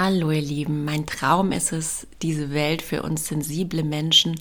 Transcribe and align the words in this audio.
Hallo 0.00 0.30
ihr 0.30 0.42
Lieben, 0.42 0.84
mein 0.84 1.06
Traum 1.06 1.50
ist 1.50 1.72
es, 1.72 2.06
diese 2.22 2.52
Welt 2.52 2.82
für 2.82 3.02
uns 3.02 3.26
sensible 3.26 3.82
Menschen 3.82 4.40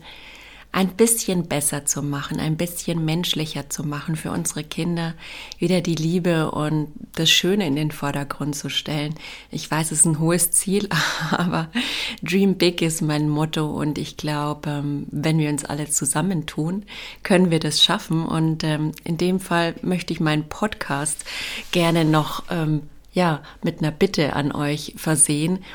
ein 0.72 0.90
bisschen 0.90 1.48
besser 1.48 1.84
zu 1.84 2.04
machen, 2.04 2.40
ein 2.40 2.58
bisschen 2.58 3.04
menschlicher 3.04 3.68
zu 3.68 3.84
machen, 3.84 4.16
für 4.16 4.30
unsere 4.30 4.64
Kinder 4.64 5.16
wieder 5.58 5.82
die 5.82 5.96
Liebe 5.96 6.52
und 6.52 6.90
das 7.16 7.32
Schöne 7.32 7.66
in 7.66 7.76
den 7.76 7.90
Vordergrund 7.90 8.56
zu 8.56 8.70
stellen. 8.70 9.16
Ich 9.50 9.72
weiß, 9.72 9.92
es 9.92 10.02
ist 10.02 10.06
ein 10.06 10.20
hohes 10.20 10.52
Ziel, 10.52 10.90
aber 11.32 11.70
Dream 12.22 12.60
Big 12.60 12.84
ist 12.84 13.02
mein 13.02 13.28
Motto 13.28 13.66
und 13.66 13.98
ich 13.98 14.16
glaube, 14.16 14.70
ähm, 14.70 15.08
wenn 15.10 15.40
wir 15.40 15.50
uns 15.50 15.66
alle 15.66 15.90
zusammentun, 15.90 16.86
können 17.24 17.50
wir 17.50 17.60
das 17.60 17.84
schaffen. 17.84 18.28
Und 18.28 18.64
ähm, 18.64 18.92
in 19.04 19.18
dem 19.18 19.40
Fall 19.40 19.74
möchte 19.82 20.14
ich 20.14 20.20
meinen 20.20 20.48
Podcast 20.48 21.26
gerne 21.72 22.06
noch 22.06 22.44
ähm, 22.52 22.84
ja, 23.18 23.42
mit 23.64 23.80
einer 23.80 23.90
Bitte 23.90 24.34
an 24.34 24.52
euch 24.52 24.94
versehen, 24.96 25.66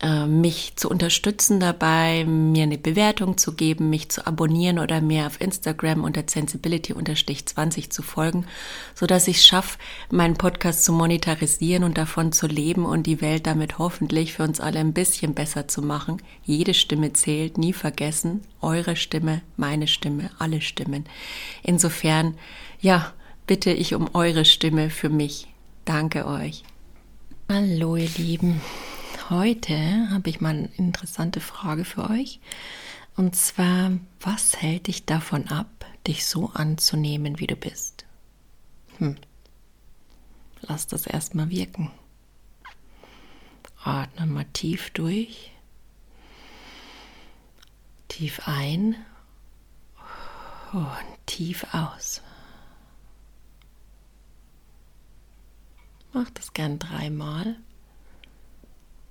äh, 0.00 0.24
mich 0.24 0.76
zu 0.76 0.88
unterstützen 0.88 1.60
dabei, 1.60 2.24
mir 2.24 2.62
eine 2.62 2.78
Bewertung 2.78 3.36
zu 3.36 3.52
geben, 3.52 3.90
mich 3.90 4.08
zu 4.08 4.26
abonnieren 4.26 4.78
oder 4.78 5.02
mir 5.02 5.26
auf 5.26 5.38
Instagram 5.38 6.04
unter 6.04 6.22
sensibility-20 6.22 7.90
zu 7.90 8.00
folgen, 8.00 8.46
so 8.94 9.04
dass 9.04 9.28
ich 9.28 9.44
schaffe, 9.44 9.76
meinen 10.10 10.38
Podcast 10.38 10.84
zu 10.84 10.94
monetarisieren 10.94 11.84
und 11.84 11.98
davon 11.98 12.32
zu 12.32 12.46
leben 12.46 12.86
und 12.86 13.02
die 13.02 13.20
Welt 13.20 13.46
damit 13.46 13.76
hoffentlich 13.76 14.32
für 14.32 14.44
uns 14.44 14.58
alle 14.58 14.78
ein 14.78 14.94
bisschen 14.94 15.34
besser 15.34 15.68
zu 15.68 15.82
machen. 15.82 16.22
Jede 16.44 16.72
Stimme 16.72 17.12
zählt, 17.12 17.58
nie 17.58 17.74
vergessen. 17.74 18.40
Eure 18.62 18.96
Stimme, 18.96 19.42
meine 19.58 19.86
Stimme, 19.86 20.30
alle 20.38 20.62
Stimmen. 20.62 21.04
Insofern, 21.62 22.38
ja, 22.80 23.12
bitte 23.46 23.70
ich 23.70 23.94
um 23.94 24.08
eure 24.14 24.46
Stimme 24.46 24.88
für 24.88 25.10
mich. 25.10 25.46
Danke 25.84 26.26
euch. 26.26 26.64
Hallo 27.48 27.94
ihr 27.94 28.08
Lieben, 28.08 28.60
heute 29.30 30.10
habe 30.10 30.28
ich 30.28 30.40
mal 30.40 30.50
eine 30.50 30.68
interessante 30.76 31.38
Frage 31.40 31.84
für 31.84 32.10
euch. 32.10 32.40
Und 33.16 33.36
zwar, 33.36 33.92
was 34.20 34.60
hält 34.60 34.88
dich 34.88 35.06
davon 35.06 35.46
ab, 35.46 35.86
dich 36.08 36.26
so 36.26 36.50
anzunehmen, 36.54 37.38
wie 37.38 37.46
du 37.46 37.54
bist? 37.54 38.04
Hm. 38.98 39.16
Lass 40.62 40.88
das 40.88 41.06
erstmal 41.06 41.48
wirken. 41.48 41.92
Atme 43.84 44.26
mal 44.26 44.46
tief 44.52 44.90
durch. 44.90 45.52
Tief 48.08 48.40
ein 48.46 48.96
und 50.72 51.26
tief 51.26 51.64
aus. 51.72 52.22
Mach 56.16 56.30
das 56.30 56.54
gern 56.54 56.78
dreimal. 56.78 57.56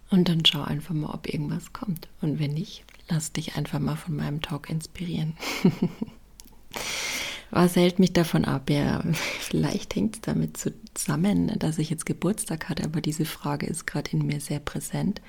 Und 0.09 0.27
dann 0.27 0.43
schau 0.43 0.63
einfach 0.63 0.95
mal, 0.95 1.13
ob 1.13 1.31
irgendwas 1.31 1.71
kommt. 1.71 2.07
Und 2.19 2.39
wenn 2.39 2.55
nicht, 2.55 2.83
lass 3.07 3.31
dich 3.31 3.57
einfach 3.57 3.77
mal 3.77 3.95
von 3.95 4.15
meinem 4.15 4.41
Talk 4.41 4.71
inspirieren. 4.71 5.37
Was 7.51 7.75
hält 7.75 7.99
mich 7.99 8.11
davon 8.11 8.43
ab? 8.43 8.71
Ja, 8.71 9.03
vielleicht 9.39 9.95
hängt 9.95 10.15
es 10.15 10.21
damit 10.21 10.57
zusammen, 10.95 11.51
dass 11.59 11.77
ich 11.77 11.91
jetzt 11.91 12.07
Geburtstag 12.07 12.69
hatte, 12.69 12.83
aber 12.83 13.01
diese 13.01 13.25
Frage 13.25 13.67
ist 13.67 13.85
gerade 13.85 14.09
in 14.09 14.25
mir 14.25 14.41
sehr 14.41 14.59
präsent. 14.59 15.21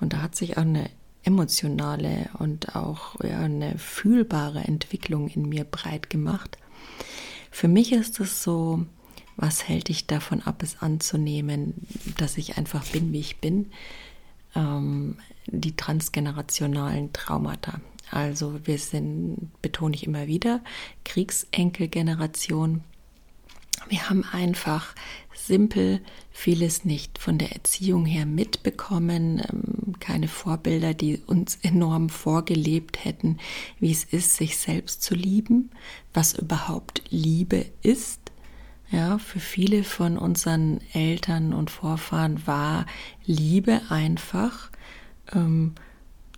Und 0.00 0.14
da 0.14 0.22
hat 0.22 0.34
sich 0.34 0.56
auch 0.56 0.62
eine 0.62 0.88
emotionale 1.24 2.30
und 2.38 2.74
auch 2.74 3.22
ja, 3.22 3.40
eine 3.40 3.76
fühlbare 3.76 4.60
Entwicklung 4.60 5.28
in 5.28 5.46
mir 5.46 5.64
breit 5.64 6.08
gemacht. 6.08 6.56
Für 7.50 7.68
mich 7.68 7.92
ist 7.92 8.18
es 8.18 8.42
so, 8.42 8.86
was 9.36 9.68
hält 9.68 9.88
dich 9.88 10.06
davon 10.06 10.42
ab, 10.42 10.62
es 10.62 10.80
anzunehmen, 10.80 11.74
dass 12.16 12.38
ich 12.38 12.58
einfach 12.58 12.84
bin, 12.86 13.12
wie 13.12 13.20
ich 13.20 13.38
bin? 13.38 13.70
Ähm, 14.54 15.16
die 15.46 15.74
transgenerationalen 15.74 17.12
Traumata. 17.12 17.80
Also 18.10 18.60
wir 18.64 18.78
sind, 18.78 19.50
betone 19.62 19.94
ich 19.94 20.06
immer 20.06 20.26
wieder, 20.26 20.60
Kriegsenkelgeneration. 21.04 22.84
Wir 23.88 24.08
haben 24.08 24.24
einfach 24.24 24.94
simpel 25.34 26.00
vieles 26.30 26.84
nicht 26.84 27.18
von 27.18 27.38
der 27.38 27.52
Erziehung 27.52 28.06
her 28.06 28.26
mitbekommen, 28.26 29.42
ähm, 29.50 29.94
keine 29.98 30.28
Vorbilder, 30.28 30.94
die 30.94 31.20
uns 31.26 31.58
enorm 31.62 32.10
vorgelebt 32.10 33.04
hätten, 33.04 33.38
wie 33.80 33.90
es 33.90 34.04
ist, 34.04 34.36
sich 34.36 34.56
selbst 34.58 35.02
zu 35.02 35.14
lieben, 35.14 35.70
was 36.12 36.34
überhaupt 36.34 37.02
Liebe 37.10 37.66
ist 37.82 38.21
ja, 38.92 39.18
für 39.18 39.40
viele 39.40 39.84
von 39.84 40.18
unseren 40.18 40.80
Eltern 40.92 41.54
und 41.54 41.70
Vorfahren 41.70 42.46
war 42.46 42.86
Liebe 43.24 43.80
einfach 43.88 44.70
ähm, 45.32 45.74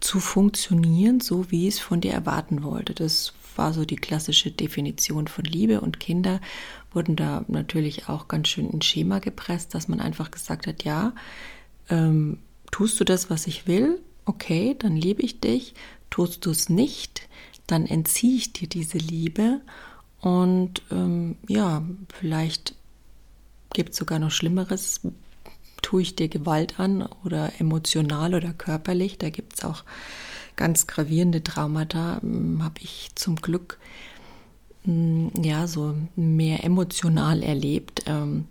zu 0.00 0.20
funktionieren, 0.20 1.20
so 1.20 1.50
wie 1.50 1.66
es 1.66 1.80
von 1.80 2.00
dir 2.00 2.12
erwarten 2.12 2.62
wollte. 2.62 2.94
Das 2.94 3.34
war 3.56 3.72
so 3.72 3.84
die 3.84 3.96
klassische 3.96 4.50
Definition 4.50 5.26
von 5.26 5.44
Liebe. 5.44 5.80
Und 5.80 5.98
Kinder 5.98 6.40
wurden 6.92 7.16
da 7.16 7.44
natürlich 7.48 8.08
auch 8.08 8.28
ganz 8.28 8.48
schön 8.48 8.70
in 8.70 8.82
Schema 8.82 9.18
gepresst, 9.18 9.74
dass 9.74 9.88
man 9.88 10.00
einfach 10.00 10.30
gesagt 10.30 10.66
hat, 10.66 10.84
ja, 10.84 11.12
ähm, 11.90 12.38
tust 12.70 12.98
du 13.00 13.04
das, 13.04 13.30
was 13.30 13.46
ich 13.46 13.66
will, 13.66 14.00
okay, 14.24 14.76
dann 14.78 14.96
liebe 14.96 15.22
ich 15.22 15.40
dich, 15.40 15.74
tust 16.10 16.46
du 16.46 16.50
es 16.50 16.68
nicht, 16.68 17.28
dann 17.66 17.86
entziehe 17.86 18.36
ich 18.36 18.52
dir 18.52 18.68
diese 18.68 18.98
Liebe 18.98 19.60
und 20.24 20.80
ähm, 20.90 21.36
ja, 21.48 21.82
vielleicht 22.08 22.74
gibt 23.74 23.90
es 23.90 23.98
sogar 23.98 24.18
noch 24.18 24.30
Schlimmeres. 24.30 25.02
Tue 25.82 26.00
ich 26.00 26.16
dir 26.16 26.28
Gewalt 26.28 26.80
an 26.80 27.06
oder 27.26 27.52
emotional 27.60 28.34
oder 28.34 28.54
körperlich? 28.54 29.18
Da 29.18 29.28
gibt 29.28 29.52
es 29.58 29.64
auch 29.66 29.84
ganz 30.56 30.86
gravierende 30.86 31.44
Traumata. 31.44 32.22
Hm, 32.22 32.64
Habe 32.64 32.80
ich 32.80 33.10
zum 33.16 33.36
Glück 33.36 33.78
hm, 34.84 35.30
ja 35.42 35.66
so 35.66 35.94
mehr 36.16 36.64
emotional 36.64 37.42
erlebt. 37.42 38.04
Ähm, 38.06 38.46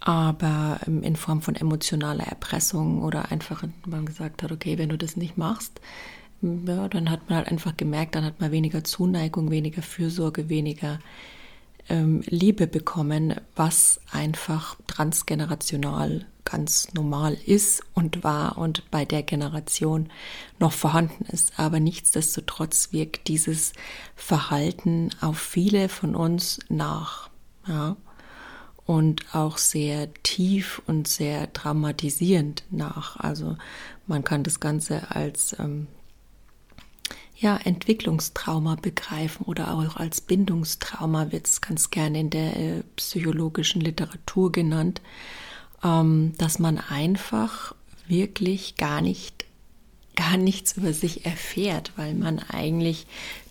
aber 0.00 0.80
in 0.84 1.14
Form 1.14 1.42
von 1.42 1.54
emotionaler 1.54 2.24
Erpressung 2.24 3.04
oder 3.04 3.30
einfach, 3.30 3.62
man 3.86 4.04
gesagt 4.04 4.42
hat, 4.42 4.50
okay, 4.50 4.78
wenn 4.78 4.88
du 4.88 4.98
das 4.98 5.16
nicht 5.16 5.38
machst, 5.38 5.80
ja, 6.40 6.88
dann 6.88 7.10
hat 7.10 7.28
man 7.28 7.38
halt 7.38 7.48
einfach 7.48 7.76
gemerkt, 7.76 8.14
dann 8.14 8.24
hat 8.24 8.40
man 8.40 8.52
weniger 8.52 8.84
Zuneigung, 8.84 9.50
weniger 9.50 9.82
Fürsorge, 9.82 10.48
weniger 10.48 10.98
ähm, 11.88 12.22
Liebe 12.26 12.66
bekommen, 12.66 13.34
was 13.56 14.00
einfach 14.10 14.76
transgenerational 14.86 16.26
ganz 16.44 16.94
normal 16.94 17.36
ist 17.44 17.82
und 17.94 18.24
war 18.24 18.56
und 18.56 18.90
bei 18.90 19.04
der 19.04 19.22
Generation 19.22 20.08
noch 20.58 20.72
vorhanden 20.72 21.26
ist. 21.26 21.58
Aber 21.58 21.80
nichtsdestotrotz 21.80 22.92
wirkt 22.92 23.28
dieses 23.28 23.72
Verhalten 24.14 25.10
auf 25.20 25.38
viele 25.38 25.88
von 25.88 26.14
uns 26.14 26.60
nach. 26.68 27.28
Ja 27.66 27.96
und 28.88 29.34
auch 29.34 29.58
sehr 29.58 30.10
tief 30.22 30.80
und 30.86 31.06
sehr 31.06 31.48
dramatisierend 31.48 32.64
nach. 32.70 33.18
Also 33.18 33.58
man 34.06 34.24
kann 34.24 34.44
das 34.44 34.60
Ganze 34.60 35.10
als 35.10 35.54
ähm, 35.58 35.88
ja, 37.40 37.56
Entwicklungstrauma 37.56 38.74
begreifen 38.76 39.46
oder 39.46 39.72
auch 39.72 39.96
als 39.96 40.20
Bindungstrauma 40.20 41.30
wird 41.30 41.46
es 41.46 41.60
ganz 41.60 41.90
gerne 41.90 42.20
in 42.20 42.30
der 42.30 42.56
äh, 42.56 42.82
psychologischen 42.96 43.80
Literatur 43.80 44.50
genannt, 44.50 45.00
ähm, 45.84 46.32
dass 46.38 46.58
man 46.58 46.78
einfach 46.78 47.74
wirklich 48.08 48.76
gar 48.76 49.00
nicht, 49.00 49.44
gar 50.16 50.36
nichts 50.36 50.76
über 50.76 50.92
sich 50.92 51.26
erfährt, 51.26 51.92
weil 51.94 52.14
man 52.14 52.40
eigentlich 52.40 53.06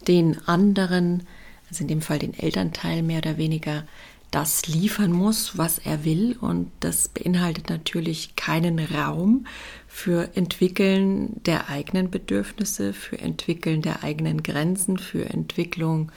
den 0.05 0.45
anderen, 0.47 1.25
also 1.69 1.83
in 1.83 1.87
dem 1.87 2.01
Fall 2.01 2.19
den 2.19 2.33
Elternteil 2.33 3.03
mehr 3.03 3.19
oder 3.19 3.37
weniger 3.37 3.85
das 4.31 4.67
liefern 4.67 5.11
muss, 5.11 5.57
was 5.57 5.79
er 5.79 6.03
will. 6.03 6.37
Und 6.39 6.71
das 6.79 7.07
beinhaltet 7.07 7.69
natürlich 7.69 8.35
keinen 8.35 8.79
Raum 8.79 9.47
für 9.87 10.35
Entwickeln 10.35 11.41
der 11.43 11.69
eigenen 11.69 12.11
Bedürfnisse, 12.11 12.93
für 12.93 13.19
Entwickeln 13.19 13.81
der 13.81 14.03
eigenen 14.03 14.43
Grenzen, 14.43 14.97
für 14.97 15.25
Entwicklung 15.25 16.11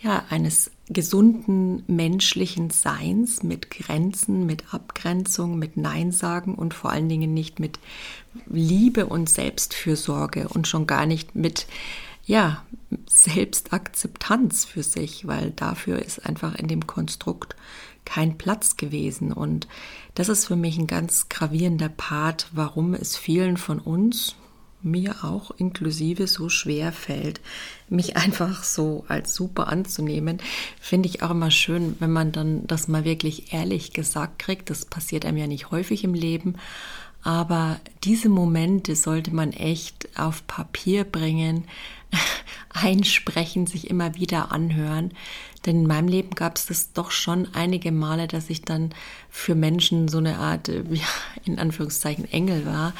ja, 0.00 0.24
eines 0.28 0.70
gesunden 0.88 1.82
menschlichen 1.86 2.70
Seins 2.70 3.42
mit 3.42 3.70
Grenzen, 3.70 4.46
mit 4.46 4.72
Abgrenzung, 4.72 5.58
mit 5.58 5.76
Nein 5.76 6.12
sagen 6.12 6.54
und 6.54 6.74
vor 6.74 6.90
allen 6.90 7.08
Dingen 7.08 7.34
nicht 7.34 7.58
mit 7.58 7.78
Liebe 8.46 9.06
und 9.06 9.28
Selbstfürsorge 9.28 10.48
und 10.48 10.68
schon 10.68 10.86
gar 10.86 11.06
nicht 11.06 11.34
mit 11.34 11.66
ja, 12.26 12.64
Selbstakzeptanz 13.08 14.64
für 14.64 14.82
sich, 14.82 15.26
weil 15.26 15.52
dafür 15.52 16.00
ist 16.00 16.26
einfach 16.26 16.56
in 16.56 16.66
dem 16.66 16.86
Konstrukt 16.86 17.56
kein 18.04 18.36
Platz 18.36 18.76
gewesen. 18.76 19.32
Und 19.32 19.68
das 20.14 20.28
ist 20.28 20.46
für 20.46 20.56
mich 20.56 20.76
ein 20.76 20.88
ganz 20.88 21.28
gravierender 21.28 21.88
Part, 21.88 22.48
warum 22.52 22.94
es 22.94 23.16
vielen 23.16 23.56
von 23.56 23.78
uns, 23.78 24.34
mir 24.82 25.24
auch 25.24 25.50
inklusive, 25.52 26.26
so 26.26 26.48
schwer 26.48 26.92
fällt, 26.92 27.40
mich 27.88 28.16
einfach 28.16 28.62
so 28.62 29.04
als 29.08 29.34
super 29.34 29.68
anzunehmen. 29.68 30.38
Finde 30.80 31.08
ich 31.08 31.22
auch 31.22 31.30
immer 31.30 31.50
schön, 31.50 31.96
wenn 31.98 32.12
man 32.12 32.32
dann 32.32 32.66
das 32.66 32.88
mal 32.88 33.04
wirklich 33.04 33.52
ehrlich 33.52 33.92
gesagt 33.92 34.38
kriegt. 34.38 34.70
Das 34.70 34.84
passiert 34.84 35.24
einem 35.24 35.38
ja 35.38 35.46
nicht 35.46 35.70
häufig 35.70 36.04
im 36.04 36.14
Leben. 36.14 36.56
Aber 37.22 37.80
diese 38.04 38.28
Momente 38.28 38.94
sollte 38.94 39.34
man 39.34 39.52
echt 39.52 40.05
auf 40.18 40.46
Papier 40.46 41.04
bringen, 41.04 41.64
einsprechen, 42.70 43.66
sich 43.66 43.90
immer 43.90 44.14
wieder 44.14 44.52
anhören. 44.52 45.12
Denn 45.64 45.80
in 45.80 45.86
meinem 45.86 46.08
Leben 46.08 46.30
gab 46.30 46.56
es 46.56 46.66
das 46.66 46.92
doch 46.92 47.10
schon 47.10 47.48
einige 47.54 47.90
Male, 47.92 48.28
dass 48.28 48.50
ich 48.50 48.62
dann 48.62 48.90
für 49.30 49.54
Menschen 49.54 50.08
so 50.08 50.18
eine 50.18 50.38
Art, 50.38 50.68
ja, 50.68 51.06
in 51.44 51.58
Anführungszeichen, 51.58 52.30
Engel 52.30 52.64
war, 52.66 52.92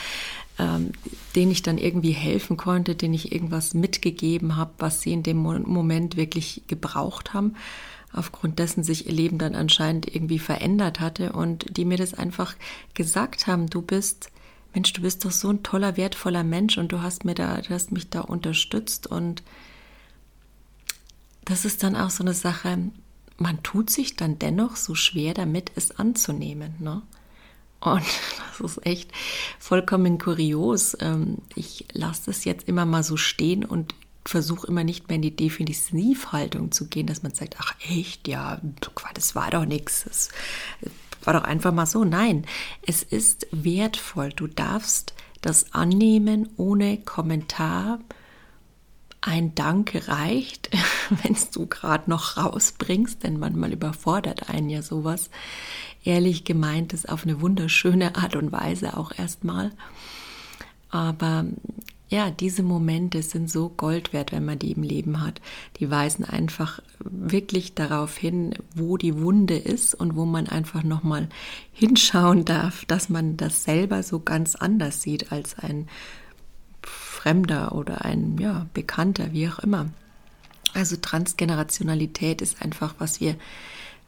ähm, 0.58 0.92
denen 1.34 1.52
ich 1.52 1.62
dann 1.62 1.78
irgendwie 1.78 2.12
helfen 2.12 2.56
konnte, 2.56 2.94
denen 2.94 3.14
ich 3.14 3.32
irgendwas 3.32 3.74
mitgegeben 3.74 4.56
habe, 4.56 4.72
was 4.78 5.00
sie 5.00 5.12
in 5.12 5.22
dem 5.22 5.36
Moment 5.36 6.16
wirklich 6.16 6.62
gebraucht 6.66 7.34
haben 7.34 7.54
aufgrund 8.16 8.58
dessen 8.58 8.82
sich 8.82 9.06
ihr 9.06 9.12
Leben 9.12 9.38
dann 9.38 9.54
anscheinend 9.54 10.12
irgendwie 10.12 10.38
verändert 10.38 11.00
hatte 11.00 11.32
und 11.32 11.76
die 11.76 11.84
mir 11.84 11.98
das 11.98 12.14
einfach 12.14 12.54
gesagt 12.94 13.46
haben, 13.46 13.68
du 13.68 13.82
bist, 13.82 14.30
Mensch, 14.76 14.92
du 14.92 15.00
bist 15.00 15.24
doch 15.24 15.30
so 15.30 15.48
ein 15.48 15.62
toller, 15.62 15.96
wertvoller 15.96 16.44
Mensch 16.44 16.76
und 16.76 16.92
du 16.92 17.00
hast 17.00 17.24
mir 17.24 17.34
da, 17.34 17.62
du 17.62 17.70
hast 17.70 17.92
mich 17.92 18.10
da 18.10 18.20
unterstützt 18.20 19.06
und 19.06 19.42
das 21.46 21.64
ist 21.64 21.82
dann 21.82 21.96
auch 21.96 22.10
so 22.10 22.22
eine 22.22 22.34
Sache, 22.34 22.90
man 23.38 23.62
tut 23.62 23.88
sich 23.88 24.16
dann 24.16 24.38
dennoch 24.38 24.76
so 24.76 24.94
schwer 24.94 25.32
damit, 25.32 25.72
es 25.76 25.92
anzunehmen, 25.92 26.74
ne? 26.78 27.00
Und 27.80 28.04
das 28.58 28.72
ist 28.72 28.84
echt 28.84 29.10
vollkommen 29.58 30.18
kurios. 30.18 30.94
Ähm, 31.00 31.38
ich 31.54 31.86
lasse 31.94 32.24
das 32.26 32.44
jetzt 32.44 32.68
immer 32.68 32.84
mal 32.84 33.02
so 33.02 33.16
stehen 33.16 33.64
und 33.64 33.94
versuche 34.26 34.66
immer 34.66 34.84
nicht 34.84 35.08
mehr 35.08 35.16
in 35.16 35.22
die 35.22 35.34
Defensivhaltung 35.34 36.70
zu 36.70 36.88
gehen, 36.88 37.06
dass 37.06 37.22
man 37.22 37.34
sagt, 37.34 37.56
ach 37.58 37.74
echt, 37.88 38.28
ja, 38.28 38.60
das 39.14 39.34
war 39.34 39.50
doch 39.50 39.64
nichts, 39.64 40.04
das 40.04 40.28
war 41.26 41.34
doch 41.34 41.44
einfach 41.44 41.72
mal 41.72 41.86
so. 41.86 42.04
Nein, 42.04 42.44
es 42.86 43.02
ist 43.02 43.46
wertvoll. 43.50 44.30
Du 44.30 44.46
darfst 44.46 45.14
das 45.40 45.72
annehmen 45.72 46.48
ohne 46.56 46.98
Kommentar. 46.98 47.98
Ein 49.20 49.54
Danke 49.54 50.08
reicht, 50.08 50.70
wenn 51.22 51.36
du 51.52 51.66
gerade 51.66 52.08
noch 52.08 52.36
rausbringst, 52.36 53.24
denn 53.24 53.38
manchmal 53.38 53.72
überfordert 53.72 54.48
einen 54.50 54.70
ja 54.70 54.82
sowas. 54.82 55.30
Ehrlich 56.04 56.44
gemeint 56.44 56.92
ist 56.92 57.08
auf 57.08 57.24
eine 57.24 57.40
wunderschöne 57.40 58.16
Art 58.16 58.36
und 58.36 58.52
Weise 58.52 58.96
auch 58.96 59.12
erstmal. 59.16 59.72
Aber 60.90 61.46
ja, 62.08 62.30
diese 62.30 62.62
Momente 62.62 63.22
sind 63.22 63.50
so 63.50 63.68
Gold 63.68 64.12
wert, 64.12 64.30
wenn 64.30 64.44
man 64.44 64.60
die 64.60 64.72
im 64.72 64.84
Leben 64.84 65.22
hat. 65.22 65.40
Die 65.80 65.90
weisen 65.90 66.24
einfach 66.24 66.80
wirklich 67.00 67.74
darauf 67.74 68.16
hin, 68.16 68.54
wo 68.74 68.96
die 68.96 69.20
Wunde 69.20 69.56
ist 69.56 69.94
und 69.94 70.14
wo 70.14 70.24
man 70.24 70.46
einfach 70.46 70.84
nochmal 70.84 71.28
hinschauen 71.72 72.44
darf, 72.44 72.84
dass 72.84 73.08
man 73.08 73.36
das 73.36 73.64
selber 73.64 74.04
so 74.04 74.20
ganz 74.20 74.54
anders 74.54 75.02
sieht 75.02 75.32
als 75.32 75.58
ein 75.58 75.88
Fremder 76.82 77.74
oder 77.74 78.04
ein 78.04 78.38
ja, 78.38 78.66
Bekannter, 78.72 79.32
wie 79.32 79.48
auch 79.48 79.58
immer. 79.58 79.86
Also 80.74 80.96
Transgenerationalität 80.96 82.40
ist 82.40 82.62
einfach, 82.62 82.94
was 82.98 83.20
wir 83.20 83.34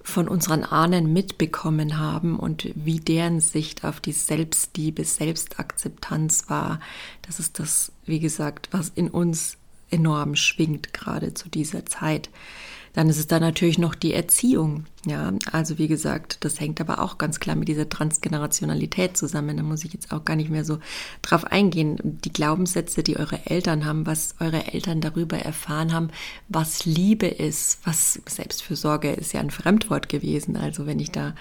von 0.03 0.29
unseren 0.29 0.65
Ahnen 0.65 1.13
mitbekommen 1.13 1.99
haben 1.99 2.39
und 2.39 2.71
wie 2.75 3.01
deren 3.01 3.41
Sicht 3.41 3.85
auf 3.85 4.01
die 4.01 4.13
Selbstliebe, 4.13 5.05
Selbstakzeptanz 5.05 6.49
war. 6.49 6.81
Das 7.23 7.41
ist 7.41 7.59
das, 7.59 7.93
wie 8.07 8.21
gesagt, 8.21 8.69
was 8.71 8.91
in 8.95 9.09
uns 9.09 9.57
enorm 9.91 10.37
schwingt, 10.37 10.93
gerade 10.93 11.35
zu 11.35 11.49
dieser 11.49 11.85
Zeit. 11.87 12.31
Dann 12.93 13.09
ist 13.09 13.19
es 13.19 13.27
da 13.27 13.41
natürlich 13.41 13.79
noch 13.79 13.95
die 13.95 14.15
Erziehung. 14.15 14.85
Ja, 15.07 15.33
also 15.53 15.79
wie 15.79 15.89
gesagt, 15.89 16.45
das 16.45 16.61
hängt 16.61 16.81
aber 16.81 17.01
auch 17.01 17.19
ganz 17.19 17.41
klar 17.41 17.57
mit 17.57 17.69
dieser 17.69 17.89
Transgenerationalität 17.89 19.17
zusammen. 19.17 19.57
Da 19.57 19.63
muss 19.63 19.85
ich 19.85 19.93
jetzt 19.93 20.13
auch 20.13 20.25
gar 20.25 20.37
nicht 20.37 20.51
mehr 20.51 20.65
so 20.65 20.79
drauf 21.23 21.45
eingehen. 21.45 21.97
Die 22.03 22.33
Glaubenssätze, 22.33 23.03
die 23.03 23.17
eure 23.17 23.47
Eltern 23.47 23.85
haben, 23.85 24.07
was 24.07 24.35
eure 24.41 24.73
Eltern 24.73 25.01
darüber 25.01 25.39
erfahren 25.39 25.93
haben, 25.93 26.09
was 26.49 26.85
Liebe 26.85 27.27
ist, 27.27 27.81
was 27.85 28.21
Selbstfürsorge 28.27 29.13
ist 29.13 29.33
ja 29.33 29.41
ein 29.41 29.51
Fremdwort 29.51 30.09
gewesen. 30.09 30.57
Also 30.57 30.87
wenn 30.87 30.99
ich 30.99 31.11
da 31.11 31.35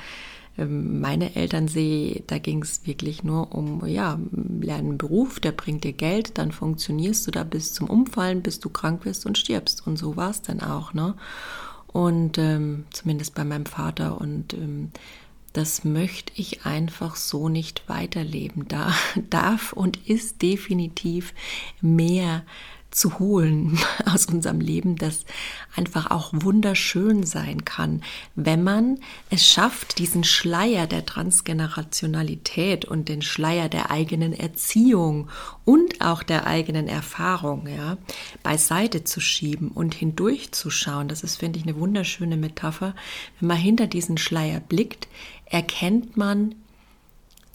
meine 0.66 1.36
Eltern 1.36 1.68
sehe, 1.68 2.24
da 2.28 2.40
ging 2.40 2.64
es 2.64 2.86
wirklich 2.86 3.24
nur 3.24 3.54
um, 3.54 3.86
ja, 3.86 4.20
lernen 4.60 4.88
einen 4.88 4.98
Beruf, 4.98 5.40
der 5.40 5.52
bringt 5.52 5.84
dir 5.84 5.94
Geld, 5.94 6.38
dann 6.38 6.52
funktionierst 6.52 7.28
du 7.28 7.32
da 7.32 7.44
bis 7.44 7.74
zum 7.74 7.90
Umfallen, 7.90 8.42
bis 8.42 8.60
du 8.60 8.70
krank 8.70 9.06
wirst 9.06 9.26
und 9.26 9.38
stirbst. 9.38 9.86
Und 9.86 9.98
so 9.98 10.16
war 10.18 10.32
es 10.32 10.42
dann 10.42 10.62
auch, 10.62 10.94
ne? 10.94 11.16
Und 11.88 12.38
ähm, 12.38 12.86
zumindest 12.92 13.36
bei 13.36 13.44
meinem 13.44 13.66
Vater. 13.66 14.20
Und 14.20 14.54
ähm, 14.54 14.92
das 15.54 15.84
möchte 15.84 16.34
ich 16.36 16.66
einfach 16.66 17.16
so 17.16 17.50
nicht 17.50 17.88
weiterleben. 17.88 18.68
Da 18.68 18.94
darf 19.30 19.74
und 19.74 19.98
ist 20.08 20.42
definitiv 20.42 21.34
mehr 21.82 22.44
zu 22.98 23.20
holen 23.20 23.80
aus 24.06 24.26
unserem 24.26 24.60
Leben, 24.60 24.96
das 24.96 25.26
einfach 25.76 26.10
auch 26.10 26.32
wunderschön 26.34 27.24
sein 27.24 27.64
kann, 27.64 28.02
wenn 28.36 28.64
man 28.64 29.00
es 29.30 29.48
schafft, 29.48 30.00
diesen 30.00 30.24
Schleier 30.24 30.88
der 30.88 31.06
Transgenerationalität 31.06 32.86
und 32.86 33.08
den 33.08 33.22
Schleier 33.22 33.70
der 33.70 33.92
eigenen 33.92 34.34
Erziehung 34.34 35.30
und 35.64 36.02
auch 36.02 36.24
der 36.24 36.48
eigenen 36.48 36.88
Erfahrung 36.88 37.68
ja, 37.68 37.98
beiseite 38.42 39.04
zu 39.04 39.20
schieben 39.22 39.70
und 39.70 39.94
hindurchzuschauen. 39.94 41.08
Das 41.08 41.24
ist, 41.24 41.38
finde 41.38 41.60
ich, 41.60 41.66
eine 41.66 41.80
wunderschöne 41.80 42.38
Metapher. 42.38 42.96
Wenn 43.40 43.48
man 43.50 43.58
hinter 43.58 43.88
diesen 43.88 44.18
Schleier 44.18 44.60
blickt, 44.60 45.08
erkennt 45.46 46.18
man 46.18 46.56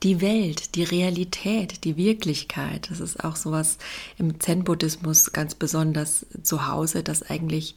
die 0.03 0.21
Welt, 0.21 0.75
die 0.75 0.85
Realität, 0.85 1.85
die 1.85 1.97
Wirklichkeit. 1.97 2.91
Das 2.91 3.01
ist 3.01 3.23
auch 3.25 3.37
sowas 3.37 3.79
im 4.19 4.41
Zen-Buddhismus 4.41 5.33
ganz 5.33 5.55
besonders 5.55 6.27
zu 6.43 6.67
Hause, 6.67 7.03
dass 7.03 7.23
eigentlich 7.23 7.77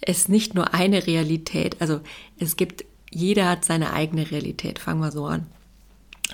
es 0.00 0.28
nicht 0.28 0.54
nur 0.54 0.74
eine 0.74 1.06
Realität, 1.06 1.80
also 1.80 2.00
es 2.38 2.56
gibt, 2.56 2.84
jeder 3.10 3.48
hat 3.48 3.64
seine 3.64 3.92
eigene 3.92 4.30
Realität, 4.30 4.78
fangen 4.78 5.00
wir 5.00 5.12
so 5.12 5.26
an. 5.26 5.46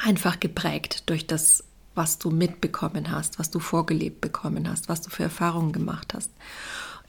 Einfach 0.02 0.40
geprägt 0.40 1.04
durch 1.06 1.26
das, 1.26 1.64
was 1.94 2.18
du 2.18 2.30
mitbekommen 2.30 3.10
hast, 3.10 3.38
was 3.38 3.50
du 3.50 3.58
vorgelebt 3.58 4.20
bekommen 4.20 4.68
hast, 4.68 4.88
was 4.88 5.02
du 5.02 5.10
für 5.10 5.24
Erfahrungen 5.24 5.72
gemacht 5.72 6.14
hast. 6.14 6.30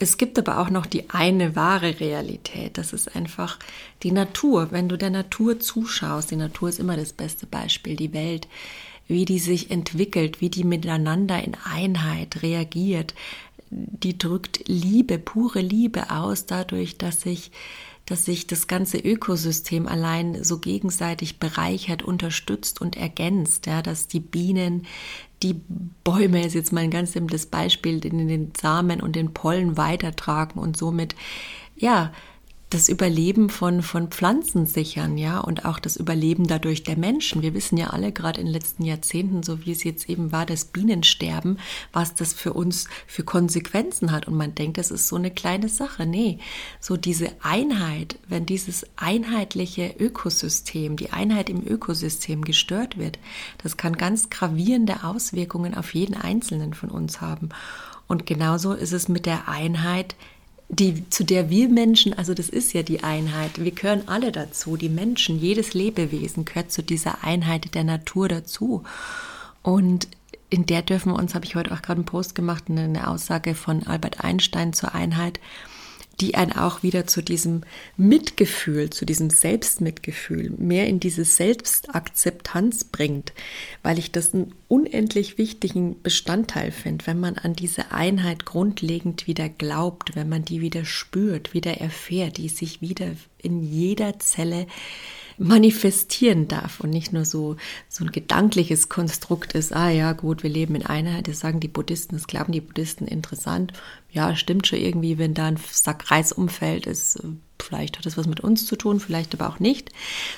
Es 0.02 0.18
gibt 0.18 0.40
aber 0.40 0.60
auch 0.60 0.70
noch 0.70 0.86
die 0.86 1.10
eine 1.10 1.56
wahre 1.56 2.00
Realität. 2.00 2.78
Das 2.78 2.94
ist 2.94 3.16
einfach 3.16 3.60
die 4.04 4.12
Natur. 4.12 4.72
Wenn 4.72 4.90
du 4.90 4.98
der 4.98 5.12
Natur 5.12 5.60
zuschaust, 5.60 6.32
die 6.32 6.38
Natur 6.38 6.70
ist 6.70 6.80
immer 6.80 6.98
das 6.98 7.14
beste 7.14 7.46
Beispiel, 7.46 7.96
die 7.96 8.14
Welt, 8.14 8.48
wie 9.08 9.26
die 9.26 9.40
sich 9.40 9.70
entwickelt, 9.70 10.42
wie 10.42 10.50
die 10.50 10.64
miteinander 10.64 11.44
in 11.44 11.56
Einheit 11.64 12.42
reagiert. 12.42 13.14
Die 13.70 14.18
drückt 14.18 14.68
Liebe, 14.68 15.20
pure 15.20 15.62
Liebe 15.62 16.10
aus, 16.10 16.46
dadurch, 16.46 16.98
dass 16.98 17.22
sich 17.22 17.52
dass 18.08 18.26
sich 18.26 18.46
das 18.46 18.68
ganze 18.68 18.98
Ökosystem 18.98 19.88
allein 19.88 20.44
so 20.44 20.58
gegenseitig 20.58 21.40
bereichert, 21.40 22.04
unterstützt 22.04 22.82
und 22.82 22.98
ergänzt, 22.98 23.68
ja, 23.68 23.82
dass 23.82 24.08
die 24.08 24.20
Bienen 24.20 24.86
die 25.44 25.60
Bäume 26.04 26.46
ist 26.46 26.54
jetzt 26.54 26.72
mal 26.72 26.82
ein 26.82 26.92
ganz 26.92 27.14
simples 27.14 27.46
Beispiel, 27.46 28.04
in 28.06 28.28
den 28.28 28.52
Samen 28.60 29.02
und 29.02 29.16
den 29.16 29.34
Pollen 29.34 29.78
weitertragen 29.78 30.60
und 30.60 30.78
somit 30.78 31.16
ja 31.76 32.12
das 32.72 32.88
Überleben 32.88 33.50
von, 33.50 33.82
von 33.82 34.08
Pflanzen 34.08 34.66
sichern, 34.66 35.18
ja, 35.18 35.40
und 35.40 35.66
auch 35.66 35.78
das 35.78 35.98
Überleben 35.98 36.48
dadurch 36.48 36.84
der 36.84 36.98
Menschen. 36.98 37.42
Wir 37.42 37.54
wissen 37.54 37.78
ja 37.78 37.88
alle 37.88 38.14
gerade 38.14 38.40
in 38.40 38.48
den 38.48 38.54
letzten 38.54 38.86
Jahrzehnten, 38.86 39.44
so 39.44 39.66
wie 39.66 39.72
es 39.72 39.84
jetzt 39.84 40.10
eben 40.10 40.32
war, 40.32 40.46
das 40.46 40.66
Bienensterben, 40.66 41.60
was 41.92 42.16
das 42.16 42.34
für 42.34 42.54
uns 42.54 42.88
für 43.08 43.24
Konsequenzen 43.26 44.14
hat. 44.14 44.28
Und 44.28 44.36
man 44.36 44.56
denkt, 44.56 44.78
das 44.78 44.90
ist 44.90 45.10
so 45.10 45.18
eine 45.18 45.32
kleine 45.32 45.68
Sache. 45.68 46.06
Nee, 46.06 46.40
so 46.80 46.96
diese 46.96 47.32
Einheit, 47.42 48.18
wenn 48.30 48.46
dieses 48.46 48.86
einheitliche 48.96 49.94
Ökosystem, 50.00 50.96
die 50.96 51.12
Einheit 51.12 51.50
im 51.50 51.68
Ökosystem 51.68 52.46
gestört 52.46 52.98
wird, 52.98 53.20
das 53.62 53.76
kann 53.76 53.98
ganz 53.98 54.30
gravierende 54.30 55.04
Auswirkungen 55.04 55.76
auf 55.76 55.94
jeden 55.94 56.16
Einzelnen 56.16 56.74
von 56.74 56.90
uns 56.90 57.20
haben. 57.20 57.50
Und 58.08 58.26
genauso 58.26 58.74
ist 58.74 58.94
es 58.94 59.10
mit 59.10 59.26
der 59.26 59.50
Einheit 59.50 60.16
die, 60.72 61.10
zu 61.10 61.26
der 61.26 61.50
wir 61.50 61.68
Menschen, 61.68 62.14
also 62.14 62.34
das 62.34 62.48
ist 62.48 62.74
ja 62.74 62.82
die 62.82 63.04
Einheit, 63.04 63.62
wir 63.62 63.72
gehören 63.72 64.08
alle 64.08 64.32
dazu, 64.32 64.78
die 64.78 64.90
Menschen, 64.90 65.38
jedes 65.38 65.74
Lebewesen 65.74 66.46
gehört 66.46 66.72
zu 66.72 66.82
dieser 66.82 67.26
Einheit 67.26 67.76
der 67.76 67.84
Natur 67.84 68.30
dazu. 68.30 68.84
Und 69.64 70.08
in 70.50 70.66
der 70.66 70.82
dürfen 70.82 71.12
wir 71.12 71.20
uns, 71.20 71.36
habe 71.36 71.46
ich 71.46 71.56
heute 71.56 71.74
auch 71.74 71.82
gerade 71.82 72.00
einen 72.00 72.06
Post 72.06 72.36
gemacht, 72.36 72.66
eine 72.70 73.08
Aussage 73.10 73.54
von 73.54 73.86
Albert 73.86 74.24
Einstein 74.24 74.72
zur 74.72 74.96
Einheit, 74.96 75.42
die 76.22 76.36
einen 76.36 76.54
auch 76.54 76.84
wieder 76.84 77.08
zu 77.08 77.22
diesem 77.24 77.62
Mitgefühl, 77.98 78.92
zu 78.92 79.06
diesem 79.06 79.32
Selbstmitgefühl, 79.32 80.52
mehr 80.58 80.88
in 80.88 81.00
diese 81.00 81.26
Selbstakzeptanz 81.26 82.84
bringt, 82.86 83.34
weil 83.82 83.98
ich 83.98 84.12
das 84.12 84.34
einen 84.34 84.54
unendlich 84.68 85.40
wichtigen 85.40 86.02
Bestandteil 86.02 86.72
finde, 86.72 87.08
wenn 87.08 87.20
man 87.20 87.38
an 87.38 87.54
diese 87.54 87.92
Einheit 87.92 88.46
grundlegend 88.46 89.26
wieder 89.26 89.50
glaubt, 89.50 90.16
wenn 90.16 90.30
man 90.30 90.46
die 90.46 90.62
wieder 90.62 90.86
spürt, 90.86 91.54
wieder 91.54 91.82
erfährt, 91.82 92.38
die 92.38 92.50
sich 92.50 92.82
wieder 92.82 93.08
in 93.40 93.64
jeder 93.64 94.20
Zelle 94.20 94.68
manifestieren 95.42 96.48
darf 96.48 96.82
und 96.82 96.92
nicht 96.92 97.14
nur 97.14 97.26
so, 97.26 97.56
so 97.90 98.06
ein 98.06 98.12
gedankliches 98.12 98.90
Konstrukt 98.90 99.54
ist, 99.54 99.74
ah 99.76 99.90
ja, 99.90 100.14
gut, 100.14 100.44
wir 100.44 100.52
leben 100.52 100.76
in 100.76 100.86
Einheit, 100.86 101.28
das 101.28 101.40
sagen 101.40 101.60
die 101.60 101.68
Buddhisten, 101.68 102.16
das 102.16 102.28
glauben 102.28 102.52
die 102.52 102.62
Buddhisten 102.62 103.08
interessant. 103.08 103.74
Ja, 104.12 104.36
stimmt 104.36 104.68
schon 104.68 104.80
irgendwie, 104.80 105.18
wenn 105.18 105.34
da 105.34 105.48
ein 105.48 105.58
Sack 105.58 106.12
Reis 106.12 106.32
umfällt, 106.32 106.86
ist, 106.86 107.16
äh, 107.16 107.30
vielleicht 107.60 107.98
hat 107.98 108.06
das 108.06 108.18
was 108.18 108.28
mit 108.28 108.42
uns 108.42 108.68
zu 108.68 108.76
tun, 108.76 109.00
vielleicht 109.00 109.34
aber 109.34 109.50
auch 109.50 109.60
nicht, 109.60 109.90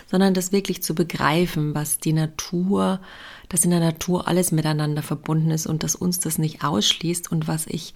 sondern 0.09 0.33
das 0.33 0.53
wirklich 0.53 0.83
zu 0.83 0.95
begreifen, 0.95 1.75
was 1.75 1.97
die 1.97 2.13
Natur, 2.13 3.01
dass 3.49 3.65
in 3.65 3.71
der 3.71 3.81
Natur 3.81 4.29
alles 4.29 4.53
miteinander 4.53 5.03
verbunden 5.03 5.51
ist 5.51 5.67
und 5.67 5.83
dass 5.83 5.95
uns 5.95 6.19
das 6.19 6.37
nicht 6.37 6.63
ausschließt 6.63 7.29
und 7.29 7.49
was 7.49 7.67
ich 7.67 7.93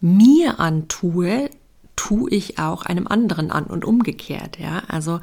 mir 0.00 0.60
antue, 0.60 1.50
tue 1.96 2.30
ich 2.30 2.58
auch 2.58 2.82
einem 2.82 3.06
anderen 3.06 3.50
an 3.50 3.64
und 3.64 3.84
umgekehrt, 3.84 4.58
ja. 4.58 4.82
Also 4.88 5.20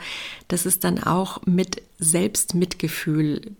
das 0.47 0.65
ist 0.65 0.83
dann 0.83 1.03
auch 1.03 1.45
mit 1.45 1.81
Selbstmitgefühl. 1.99 3.55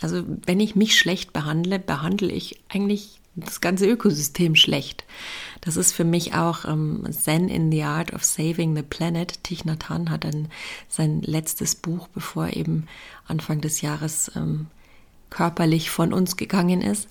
Also 0.00 0.24
wenn 0.46 0.60
ich 0.60 0.76
mich 0.76 0.98
schlecht 0.98 1.32
behandle, 1.32 1.78
behandle 1.78 2.32
ich 2.32 2.60
eigentlich 2.68 3.20
das 3.36 3.60
ganze 3.60 3.86
Ökosystem 3.86 4.56
schlecht. 4.56 5.04
Das 5.60 5.76
ist 5.76 5.92
für 5.92 6.04
mich 6.04 6.34
auch 6.34 6.64
ähm, 6.64 7.06
Zen 7.10 7.48
in 7.48 7.70
the 7.70 7.82
Art 7.82 8.12
of 8.12 8.24
Saving 8.24 8.74
the 8.74 8.82
Planet. 8.82 9.42
Thich 9.44 9.64
Nhat 9.64 9.88
Hanh 9.88 10.10
hat 10.10 10.24
dann 10.24 10.48
sein 10.88 11.22
letztes 11.22 11.74
Buch, 11.74 12.08
bevor 12.08 12.46
er 12.46 12.56
eben 12.56 12.86
Anfang 13.26 13.60
des 13.60 13.80
Jahres 13.80 14.32
ähm, 14.34 14.66
körperlich 15.30 15.90
von 15.90 16.12
uns 16.12 16.36
gegangen 16.36 16.82
ist, 16.82 17.08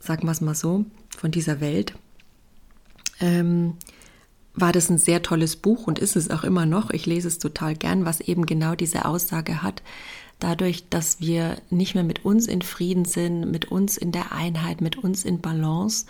sagen 0.00 0.26
wir 0.26 0.32
es 0.32 0.40
mal 0.40 0.54
so, 0.54 0.84
von 1.16 1.30
dieser 1.30 1.60
Welt. 1.60 1.94
Ähm, 3.20 3.74
war 4.54 4.72
das 4.72 4.90
ein 4.90 4.98
sehr 4.98 5.22
tolles 5.22 5.56
Buch 5.56 5.86
und 5.86 5.98
ist 5.98 6.16
es 6.16 6.30
auch 6.30 6.44
immer 6.44 6.66
noch. 6.66 6.90
Ich 6.90 7.06
lese 7.06 7.28
es 7.28 7.38
total 7.38 7.74
gern, 7.74 8.04
was 8.04 8.20
eben 8.20 8.46
genau 8.46 8.74
diese 8.74 9.04
Aussage 9.04 9.62
hat. 9.62 9.82
Dadurch, 10.38 10.88
dass 10.90 11.20
wir 11.20 11.56
nicht 11.70 11.94
mehr 11.94 12.04
mit 12.04 12.24
uns 12.24 12.48
in 12.48 12.62
Frieden 12.62 13.04
sind, 13.04 13.48
mit 13.50 13.70
uns 13.70 13.96
in 13.96 14.10
der 14.10 14.32
Einheit, 14.32 14.80
mit 14.80 14.98
uns 14.98 15.24
in 15.24 15.40
Balance, 15.40 16.06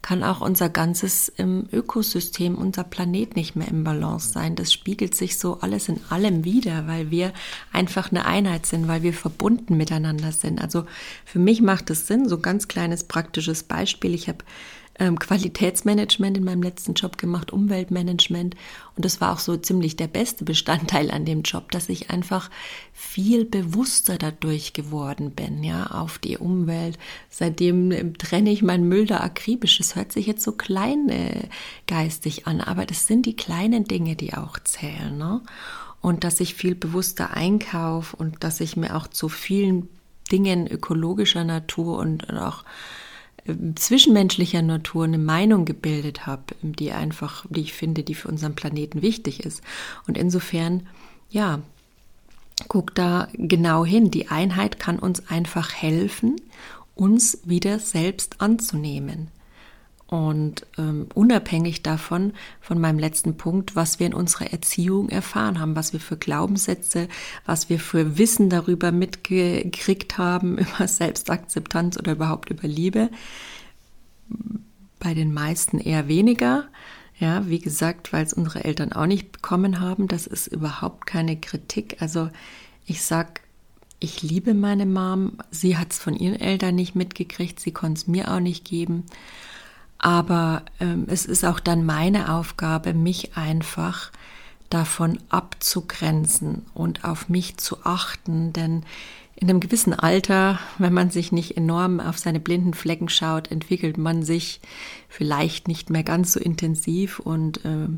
kann 0.00 0.22
auch 0.22 0.40
unser 0.40 0.68
ganzes 0.68 1.32
ähm, 1.38 1.66
Ökosystem, 1.72 2.56
unser 2.56 2.84
Planet 2.84 3.36
nicht 3.36 3.56
mehr 3.56 3.68
im 3.68 3.84
Balance 3.84 4.32
sein. 4.32 4.54
Das 4.54 4.72
spiegelt 4.72 5.14
sich 5.14 5.38
so 5.38 5.60
alles 5.60 5.88
in 5.88 5.98
allem 6.10 6.44
wieder, 6.44 6.86
weil 6.86 7.10
wir 7.10 7.32
einfach 7.72 8.10
eine 8.10 8.26
Einheit 8.26 8.66
sind, 8.66 8.88
weil 8.88 9.02
wir 9.02 9.14
verbunden 9.14 9.76
miteinander 9.76 10.32
sind. 10.32 10.60
Also 10.60 10.84
für 11.24 11.38
mich 11.38 11.62
macht 11.62 11.88
es 11.88 12.06
Sinn, 12.06 12.28
so 12.28 12.38
ganz 12.38 12.68
kleines 12.68 13.04
praktisches 13.04 13.62
Beispiel. 13.62 14.14
Ich 14.14 14.28
habe 14.28 14.44
ähm, 14.98 15.18
Qualitätsmanagement 15.18 16.36
in 16.36 16.44
meinem 16.44 16.62
letzten 16.62 16.94
Job 16.94 17.18
gemacht, 17.18 17.52
Umweltmanagement. 17.52 18.54
Und 18.96 19.04
das 19.04 19.20
war 19.20 19.32
auch 19.32 19.38
so 19.38 19.56
ziemlich 19.56 19.96
der 19.96 20.06
beste 20.06 20.44
Bestandteil 20.44 21.10
an 21.10 21.24
dem 21.24 21.42
Job, 21.42 21.70
dass 21.72 21.88
ich 21.88 22.10
einfach 22.10 22.50
viel 22.92 23.44
bewusster 23.44 24.18
dadurch 24.18 24.72
geworden 24.72 25.32
bin, 25.32 25.64
ja, 25.64 25.86
auf 25.86 26.18
die 26.18 26.38
Umwelt. 26.38 26.98
Seitdem 27.28 27.90
ähm, 27.90 28.16
trenne 28.18 28.50
ich 28.50 28.62
meinen 28.62 28.88
Müll 28.88 29.06
da 29.06 29.20
akribisch. 29.20 29.78
Das 29.78 29.96
hört 29.96 30.12
sich 30.12 30.26
jetzt 30.26 30.44
so 30.44 30.52
klein 30.52 31.08
äh, 31.08 31.48
geistig 31.86 32.46
an, 32.46 32.60
aber 32.60 32.86
das 32.86 33.06
sind 33.06 33.26
die 33.26 33.36
kleinen 33.36 33.84
Dinge, 33.84 34.16
die 34.16 34.34
auch 34.34 34.58
zählen, 34.60 35.16
ne? 35.16 35.40
Und 36.00 36.22
dass 36.22 36.38
ich 36.40 36.54
viel 36.54 36.74
bewusster 36.74 37.30
einkaufe 37.32 38.14
und 38.16 38.44
dass 38.44 38.60
ich 38.60 38.76
mir 38.76 38.94
auch 38.94 39.06
zu 39.06 39.30
vielen 39.30 39.88
Dingen 40.30 40.66
ökologischer 40.66 41.44
Natur 41.44 41.98
und 41.98 42.30
auch 42.30 42.62
zwischenmenschlicher 43.74 44.62
Natur 44.62 45.04
eine 45.04 45.18
Meinung 45.18 45.64
gebildet 45.64 46.26
habe, 46.26 46.54
die 46.62 46.92
einfach, 46.92 47.44
die 47.50 47.60
ich 47.60 47.74
finde, 47.74 48.02
die 48.02 48.14
für 48.14 48.28
unseren 48.28 48.54
Planeten 48.54 49.02
wichtig 49.02 49.40
ist. 49.44 49.62
Und 50.06 50.16
insofern, 50.16 50.86
ja, 51.30 51.60
guck 52.68 52.94
da 52.94 53.28
genau 53.34 53.84
hin. 53.84 54.10
Die 54.10 54.28
Einheit 54.28 54.78
kann 54.78 54.98
uns 54.98 55.28
einfach 55.28 55.72
helfen, 55.74 56.40
uns 56.94 57.38
wieder 57.44 57.78
selbst 57.78 58.40
anzunehmen. 58.40 59.28
Und 60.14 60.64
ähm, 60.78 61.08
unabhängig 61.12 61.82
davon, 61.82 62.34
von 62.60 62.80
meinem 62.80 63.00
letzten 63.00 63.36
Punkt, 63.36 63.74
was 63.74 63.98
wir 63.98 64.06
in 64.06 64.14
unserer 64.14 64.52
Erziehung 64.52 65.08
erfahren 65.08 65.58
haben, 65.58 65.74
was 65.74 65.92
wir 65.92 65.98
für 65.98 66.16
Glaubenssätze, 66.16 67.08
was 67.46 67.68
wir 67.68 67.80
für 67.80 68.16
Wissen 68.16 68.48
darüber 68.48 68.92
mitgekriegt 68.92 70.16
haben, 70.16 70.58
über 70.58 70.86
Selbstakzeptanz 70.86 71.98
oder 71.98 72.12
überhaupt 72.12 72.48
über 72.48 72.68
Liebe, 72.68 73.10
bei 75.00 75.14
den 75.14 75.34
meisten 75.34 75.80
eher 75.80 76.06
weniger. 76.06 76.68
Ja, 77.18 77.48
wie 77.48 77.58
gesagt, 77.58 78.12
weil 78.12 78.24
es 78.24 78.34
unsere 78.34 78.62
Eltern 78.62 78.92
auch 78.92 79.06
nicht 79.06 79.32
bekommen 79.32 79.80
haben. 79.80 80.06
Das 80.06 80.28
ist 80.28 80.46
überhaupt 80.46 81.06
keine 81.06 81.40
Kritik. 81.40 81.96
Also 81.98 82.30
ich 82.86 83.02
sag, 83.02 83.40
ich 83.98 84.22
liebe 84.22 84.54
meine 84.54 84.86
Mom. 84.86 85.38
Sie 85.50 85.76
hat 85.76 85.90
es 85.90 85.98
von 85.98 86.14
ihren 86.14 86.38
Eltern 86.38 86.76
nicht 86.76 86.94
mitgekriegt. 86.94 87.58
Sie 87.58 87.72
konnte 87.72 87.98
es 87.98 88.06
mir 88.06 88.32
auch 88.32 88.40
nicht 88.40 88.64
geben. 88.64 89.06
Aber 90.04 90.64
ähm, 90.80 91.06
es 91.08 91.24
ist 91.24 91.46
auch 91.46 91.58
dann 91.58 91.86
meine 91.86 92.30
Aufgabe, 92.30 92.92
mich 92.92 93.38
einfach 93.38 94.12
davon 94.68 95.18
abzugrenzen 95.30 96.66
und 96.74 97.04
auf 97.04 97.30
mich 97.30 97.56
zu 97.56 97.86
achten, 97.86 98.52
denn 98.52 98.82
in 99.34 99.48
einem 99.48 99.60
gewissen 99.60 99.94
Alter, 99.94 100.58
wenn 100.76 100.92
man 100.92 101.08
sich 101.08 101.32
nicht 101.32 101.56
enorm 101.56 102.00
auf 102.00 102.18
seine 102.18 102.38
blinden 102.38 102.74
Flecken 102.74 103.08
schaut, 103.08 103.50
entwickelt 103.50 103.96
man 103.96 104.22
sich 104.22 104.60
vielleicht 105.08 105.68
nicht 105.68 105.88
mehr 105.88 106.02
ganz 106.02 106.34
so 106.34 106.40
intensiv. 106.40 107.18
Und 107.18 107.64
äh, 107.64 107.88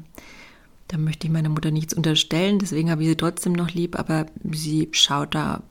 da 0.86 0.98
möchte 0.98 1.26
ich 1.26 1.32
meiner 1.32 1.48
Mutter 1.48 1.72
nichts 1.72 1.92
unterstellen, 1.92 2.60
deswegen 2.60 2.88
habe 2.88 3.02
ich 3.02 3.08
sie 3.08 3.16
trotzdem 3.16 3.52
noch 3.52 3.72
lieb, 3.72 3.98
aber 3.98 4.26
sie 4.52 4.90
schaut 4.92 5.34
da 5.34 5.64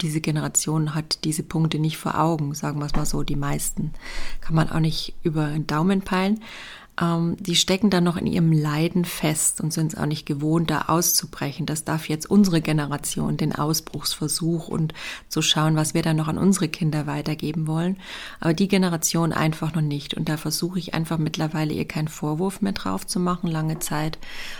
diese 0.00 0.20
Generation 0.20 0.94
hat 0.94 1.24
diese 1.24 1.42
Punkte 1.42 1.78
nicht 1.78 1.98
vor 1.98 2.18
Augen, 2.18 2.54
sagen 2.54 2.78
wir 2.78 2.86
es 2.86 2.94
mal 2.94 3.06
so, 3.06 3.22
die 3.22 3.36
meisten. 3.36 3.92
Kann 4.40 4.54
man 4.54 4.70
auch 4.70 4.80
nicht 4.80 5.14
über 5.22 5.48
den 5.48 5.66
Daumen 5.66 6.02
peilen. 6.02 6.40
Ähm, 7.00 7.36
die 7.38 7.56
stecken 7.56 7.90
dann 7.90 8.04
noch 8.04 8.16
in 8.16 8.26
ihrem 8.26 8.52
Leiden 8.52 9.04
fest 9.04 9.60
und 9.60 9.72
sind 9.72 9.92
es 9.92 9.98
auch 9.98 10.06
nicht 10.06 10.26
gewohnt, 10.26 10.70
da 10.70 10.82
auszubrechen. 10.82 11.66
Das 11.66 11.84
darf 11.84 12.08
jetzt 12.08 12.30
unsere 12.30 12.60
Generation, 12.60 13.36
den 13.36 13.54
Ausbruchsversuch 13.54 14.68
und 14.68 14.94
zu 15.28 15.42
schauen, 15.42 15.76
was 15.76 15.94
wir 15.94 16.02
dann 16.02 16.16
noch 16.16 16.28
an 16.28 16.38
unsere 16.38 16.68
Kinder 16.68 17.06
weitergeben 17.06 17.66
wollen. 17.66 17.98
Aber 18.40 18.54
die 18.54 18.68
Generation 18.68 19.32
einfach 19.32 19.74
noch 19.74 19.82
nicht. 19.82 20.14
Und 20.14 20.28
da 20.28 20.36
versuche 20.36 20.78
ich 20.78 20.94
einfach 20.94 21.18
mittlerweile 21.18 21.74
ihr 21.74 21.86
keinen 21.86 22.08
Vorwurf 22.08 22.60
mehr 22.60 22.72
drauf 22.72 23.06
zu 23.06 23.20
machen. 23.20 23.50
Lange 23.50 23.78
Zeit 23.78 24.18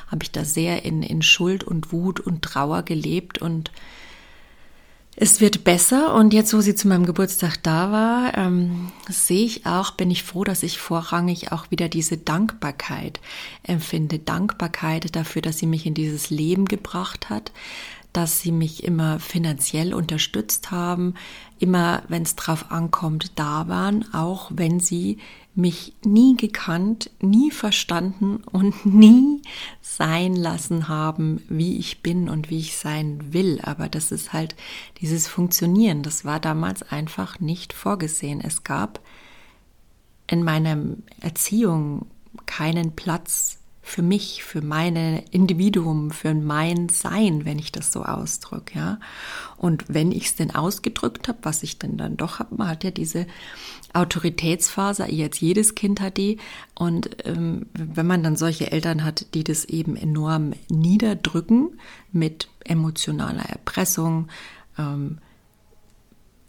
habe 0.08 0.22
ich 0.22 0.30
da 0.30 0.44
sehr 0.44 0.84
in, 0.84 1.02
in 1.02 1.22
Schuld 1.22 1.64
und 1.64 1.92
Wut 1.92 2.20
und 2.20 2.42
Trauer 2.42 2.82
gelebt 2.82 3.38
und 3.38 3.70
es 5.20 5.40
wird 5.40 5.64
besser 5.64 6.14
und 6.14 6.32
jetzt, 6.32 6.54
wo 6.54 6.60
sie 6.60 6.76
zu 6.76 6.86
meinem 6.86 7.04
Geburtstag 7.04 7.60
da 7.64 7.90
war, 7.90 8.38
ähm, 8.38 8.92
sehe 9.08 9.44
ich 9.44 9.66
auch, 9.66 9.90
bin 9.90 10.12
ich 10.12 10.22
froh, 10.22 10.44
dass 10.44 10.62
ich 10.62 10.78
vorrangig 10.78 11.50
auch 11.50 11.72
wieder 11.72 11.88
diese 11.88 12.18
Dankbarkeit 12.18 13.18
empfinde. 13.64 14.20
Dankbarkeit 14.20 15.16
dafür, 15.16 15.42
dass 15.42 15.58
sie 15.58 15.66
mich 15.66 15.86
in 15.86 15.94
dieses 15.94 16.30
Leben 16.30 16.66
gebracht 16.66 17.30
hat, 17.30 17.50
dass 18.12 18.40
sie 18.40 18.52
mich 18.52 18.84
immer 18.84 19.18
finanziell 19.18 19.92
unterstützt 19.92 20.70
haben, 20.70 21.14
immer, 21.58 22.04
wenn 22.06 22.22
es 22.22 22.36
drauf 22.36 22.70
ankommt, 22.70 23.32
da 23.34 23.66
waren, 23.66 24.14
auch 24.14 24.52
wenn 24.54 24.78
sie 24.78 25.18
mich 25.58 25.92
nie 26.04 26.36
gekannt, 26.36 27.10
nie 27.20 27.50
verstanden 27.50 28.36
und 28.52 28.86
nie 28.86 29.42
sein 29.80 30.36
lassen 30.36 30.86
haben, 30.86 31.42
wie 31.48 31.78
ich 31.78 32.00
bin 32.00 32.28
und 32.28 32.48
wie 32.48 32.60
ich 32.60 32.76
sein 32.76 33.32
will. 33.32 33.60
Aber 33.64 33.88
das 33.88 34.12
ist 34.12 34.32
halt 34.32 34.54
dieses 35.00 35.26
Funktionieren. 35.26 36.04
Das 36.04 36.24
war 36.24 36.38
damals 36.38 36.84
einfach 36.84 37.40
nicht 37.40 37.72
vorgesehen. 37.72 38.40
Es 38.40 38.62
gab 38.62 39.00
in 40.28 40.44
meiner 40.44 40.78
Erziehung 41.20 42.06
keinen 42.46 42.94
Platz 42.94 43.58
für 43.88 44.02
mich, 44.02 44.44
für 44.44 44.60
meine 44.60 45.24
Individuum, 45.30 46.10
für 46.10 46.34
mein 46.34 46.90
Sein, 46.90 47.46
wenn 47.46 47.58
ich 47.58 47.72
das 47.72 47.90
so 47.90 48.04
ausdrücke, 48.04 48.78
ja. 48.78 49.00
Und 49.56 49.86
wenn 49.88 50.12
ich 50.12 50.26
es 50.26 50.36
denn 50.36 50.54
ausgedrückt 50.54 51.26
habe, 51.26 51.38
was 51.42 51.62
ich 51.62 51.78
denn 51.78 51.96
dann 51.96 52.18
doch 52.18 52.38
habe, 52.38 52.54
man 52.54 52.68
hat 52.68 52.84
ja 52.84 52.90
diese 52.90 53.26
Autoritätsphase, 53.94 55.10
jetzt 55.10 55.40
jedes 55.40 55.74
Kind 55.74 56.02
hat 56.02 56.18
die. 56.18 56.36
Und 56.74 57.16
ähm, 57.24 57.66
wenn 57.72 58.06
man 58.06 58.22
dann 58.22 58.36
solche 58.36 58.70
Eltern 58.70 59.04
hat, 59.04 59.34
die 59.34 59.42
das 59.42 59.64
eben 59.64 59.96
enorm 59.96 60.52
niederdrücken 60.68 61.80
mit 62.12 62.48
emotionaler 62.64 63.48
Erpressung, 63.48 64.28
ähm, 64.78 65.18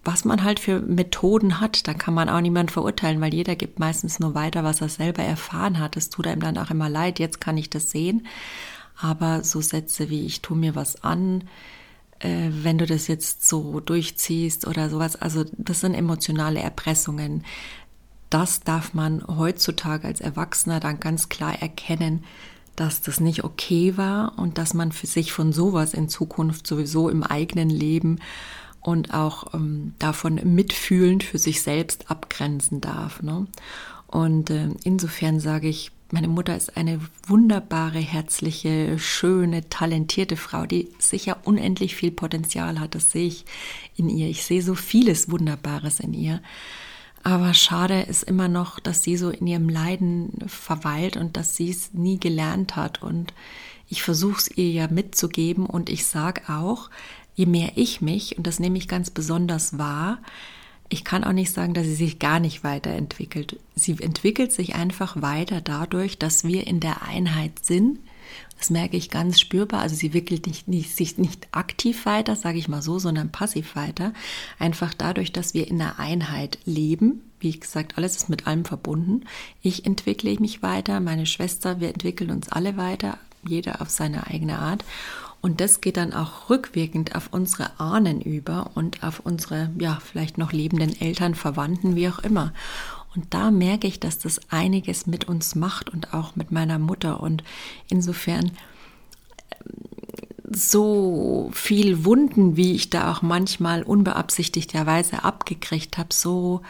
was 0.03 0.25
man 0.25 0.43
halt 0.43 0.59
für 0.59 0.79
Methoden 0.79 1.59
hat, 1.59 1.87
da 1.87 1.93
kann 1.93 2.13
man 2.13 2.29
auch 2.29 2.41
niemand 2.41 2.71
verurteilen, 2.71 3.19
weil 3.21 3.33
jeder 3.33 3.55
gibt 3.55 3.79
meistens 3.79 4.19
nur 4.19 4.33
weiter, 4.33 4.63
was 4.63 4.81
er 4.81 4.89
selber 4.89 5.23
erfahren 5.23 5.79
hat. 5.79 5.97
Es 5.97 6.09
tut 6.09 6.27
einem 6.27 6.41
dann 6.41 6.57
auch 6.57 6.71
immer 6.71 6.89
leid, 6.89 7.19
jetzt 7.19 7.41
kann 7.41 7.57
ich 7.57 7.69
das 7.69 7.91
sehen. 7.91 8.25
Aber 8.99 9.43
so 9.43 9.61
Sätze 9.61 10.09
wie 10.09 10.25
ich 10.25 10.41
tue 10.41 10.57
mir 10.57 10.75
was 10.75 11.03
an, 11.03 11.43
äh, 12.19 12.49
wenn 12.51 12.77
du 12.77 12.85
das 12.85 13.07
jetzt 13.07 13.47
so 13.47 13.79
durchziehst 13.79 14.67
oder 14.67 14.89
sowas. 14.89 15.15
Also 15.15 15.45
das 15.57 15.81
sind 15.81 15.95
emotionale 15.95 16.59
Erpressungen. 16.59 17.43
Das 18.29 18.61
darf 18.61 18.93
man 18.93 19.25
heutzutage 19.27 20.07
als 20.07 20.21
Erwachsener 20.21 20.79
dann 20.79 20.99
ganz 20.99 21.29
klar 21.29 21.61
erkennen, 21.61 22.23
dass 22.75 23.01
das 23.01 23.19
nicht 23.19 23.43
okay 23.43 23.97
war 23.97 24.37
und 24.37 24.57
dass 24.57 24.73
man 24.73 24.91
für 24.91 25.07
sich 25.07 25.33
von 25.33 25.51
sowas 25.51 25.93
in 25.93 26.07
Zukunft 26.07 26.67
sowieso 26.67 27.09
im 27.09 27.23
eigenen 27.23 27.69
Leben 27.69 28.19
und 28.81 29.13
auch 29.13 29.53
ähm, 29.53 29.93
davon 29.99 30.39
mitfühlend 30.43 31.23
für 31.23 31.37
sich 31.37 31.61
selbst 31.61 32.09
abgrenzen 32.09 32.81
darf. 32.81 33.21
Ne? 33.21 33.47
Und 34.07 34.49
äh, 34.49 34.69
insofern 34.83 35.39
sage 35.39 35.67
ich, 35.67 35.91
meine 36.11 36.27
Mutter 36.27 36.57
ist 36.57 36.75
eine 36.75 36.99
wunderbare, 37.27 37.99
herzliche, 37.99 38.97
schöne, 38.97 39.69
talentierte 39.69 40.37
Frau, 40.37 40.65
die 40.65 40.89
sicher 40.97 41.37
unendlich 41.43 41.95
viel 41.95 42.09
Potenzial 42.09 42.79
hat. 42.79 42.95
Das 42.95 43.11
sehe 43.11 43.27
ich 43.27 43.45
in 43.95 44.09
ihr. 44.09 44.27
Ich 44.27 44.43
sehe 44.43 44.63
so 44.63 44.73
vieles 44.73 45.29
Wunderbares 45.29 45.99
in 45.99 46.13
ihr. 46.13 46.41
Aber 47.21 47.53
schade 47.53 48.01
ist 48.01 48.23
immer 48.23 48.47
noch, 48.47 48.79
dass 48.79 49.03
sie 49.03 49.17
so 49.17 49.29
in 49.29 49.45
ihrem 49.45 49.69
Leiden 49.69 50.31
verweilt 50.47 51.15
und 51.15 51.37
dass 51.37 51.55
sie 51.55 51.69
es 51.69 51.93
nie 51.93 52.19
gelernt 52.19 52.75
hat. 52.75 53.03
Und 53.03 53.33
ich 53.87 54.01
versuche 54.01 54.37
es 54.37 54.57
ihr 54.57 54.71
ja 54.71 54.87
mitzugeben 54.87 55.65
und 55.65 55.89
ich 55.89 56.05
sage 56.07 56.41
auch, 56.47 56.89
je 57.39 57.45
mehr 57.45 57.71
ich 57.75 58.01
mich, 58.01 58.37
und 58.37 58.45
das 58.45 58.59
nehme 58.59 58.77
ich 58.77 58.89
ganz 58.89 59.11
besonders 59.11 59.77
wahr, 59.77 60.17
ich 60.89 61.05
kann 61.05 61.23
auch 61.23 61.31
nicht 61.31 61.53
sagen, 61.53 61.73
dass 61.73 61.85
sie 61.85 61.95
sich 61.95 62.19
gar 62.19 62.41
nicht 62.41 62.65
weiterentwickelt. 62.65 63.57
Sie 63.75 63.95
entwickelt 64.01 64.51
sich 64.51 64.75
einfach 64.75 65.21
weiter 65.21 65.61
dadurch, 65.61 66.17
dass 66.17 66.43
wir 66.43 66.67
in 66.67 66.81
der 66.81 67.03
Einheit 67.03 67.63
sind. 67.63 67.99
Das 68.57 68.71
merke 68.71 68.97
ich 68.97 69.09
ganz 69.09 69.39
spürbar. 69.39 69.79
Also 69.79 69.95
sie 69.95 70.07
entwickelt 70.07 70.47
nicht, 70.47 70.67
nicht, 70.67 70.93
sich 70.93 71.17
nicht 71.17 71.47
aktiv 71.51 72.05
weiter, 72.05 72.35
sage 72.35 72.57
ich 72.57 72.67
mal 72.67 72.81
so, 72.81 72.99
sondern 72.99 73.31
passiv 73.31 73.77
weiter. 73.77 74.13
Einfach 74.57 74.93
dadurch, 74.93 75.31
dass 75.31 75.53
wir 75.53 75.67
in 75.67 75.77
der 75.77 75.97
Einheit 75.97 76.57
leben. 76.65 77.21
Wie 77.39 77.57
gesagt, 77.57 77.97
alles 77.97 78.17
ist 78.17 78.27
mit 78.27 78.47
allem 78.47 78.65
verbunden. 78.65 79.21
Ich 79.61 79.85
entwickle 79.85 80.35
mich 80.41 80.61
weiter, 80.61 80.99
meine 80.99 81.25
Schwester, 81.25 81.79
wir 81.79 81.87
entwickeln 81.87 82.31
uns 82.31 82.49
alle 82.49 82.75
weiter, 82.75 83.17
jeder 83.47 83.81
auf 83.81 83.89
seine 83.89 84.27
eigene 84.27 84.59
Art. 84.59 84.83
Und 85.41 85.61
das 85.61 85.79
geht 85.81 85.97
dann 85.97 86.13
auch 86.13 86.49
rückwirkend 86.49 87.15
auf 87.15 87.29
unsere 87.31 87.79
Ahnen 87.79 88.21
über 88.21 88.71
und 88.75 89.03
auf 89.03 89.21
unsere, 89.21 89.71
ja, 89.79 89.99
vielleicht 90.03 90.37
noch 90.37 90.51
lebenden 90.51 90.99
Eltern, 90.99 91.33
Verwandten, 91.33 91.95
wie 91.95 92.09
auch 92.09 92.19
immer. 92.19 92.53
Und 93.15 93.33
da 93.33 93.49
merke 93.49 93.87
ich, 93.87 93.99
dass 93.99 94.19
das 94.19 94.39
einiges 94.49 95.07
mit 95.07 95.27
uns 95.27 95.55
macht 95.55 95.89
und 95.89 96.13
auch 96.13 96.35
mit 96.35 96.51
meiner 96.51 96.77
Mutter. 96.77 97.21
Und 97.21 97.43
insofern 97.89 98.51
ähm, 99.65 100.51
so 100.51 101.49
viel 101.53 102.05
Wunden, 102.05 102.57
wie 102.57 102.73
ich 102.73 102.89
da 102.89 103.11
auch 103.11 103.21
manchmal 103.21 103.83
unbeabsichtigterweise 103.83 105.23
abgekriegt 105.23 105.97
habe, 105.97 106.13
so, 106.13 106.61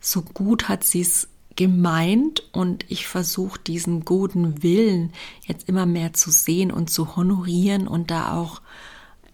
so 0.00 0.22
gut 0.22 0.68
hat 0.68 0.84
sie 0.84 1.02
es 1.02 1.28
gemeint 1.58 2.44
und 2.52 2.84
ich 2.88 3.08
versuche 3.08 3.58
diesen 3.58 4.04
guten 4.04 4.62
Willen 4.62 5.12
jetzt 5.44 5.68
immer 5.68 5.86
mehr 5.86 6.12
zu 6.12 6.30
sehen 6.30 6.70
und 6.70 6.88
zu 6.88 7.16
honorieren 7.16 7.88
und 7.88 8.12
da 8.12 8.36
auch 8.36 8.62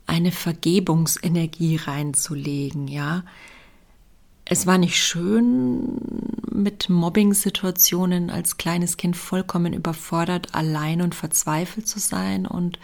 eine 0.07 0.33
Vergebungsenergie 0.33 1.77
reinzulegen, 1.77 2.89
ja. 2.89 3.25
Es 4.47 4.67
war 4.67 4.79
nicht 4.79 4.97
schön, 4.97 6.01
mit 6.51 6.89
Mobbing-Situationen 6.89 8.31
als 8.31 8.57
kleines 8.57 8.97
Kind 8.97 9.19
vollkommen 9.19 9.75
überfordert, 9.75 10.55
allein 10.55 11.03
und 11.03 11.15
verzweifelt 11.15 11.87
zu 11.87 11.99
sein 11.99 12.47
und 12.47 12.79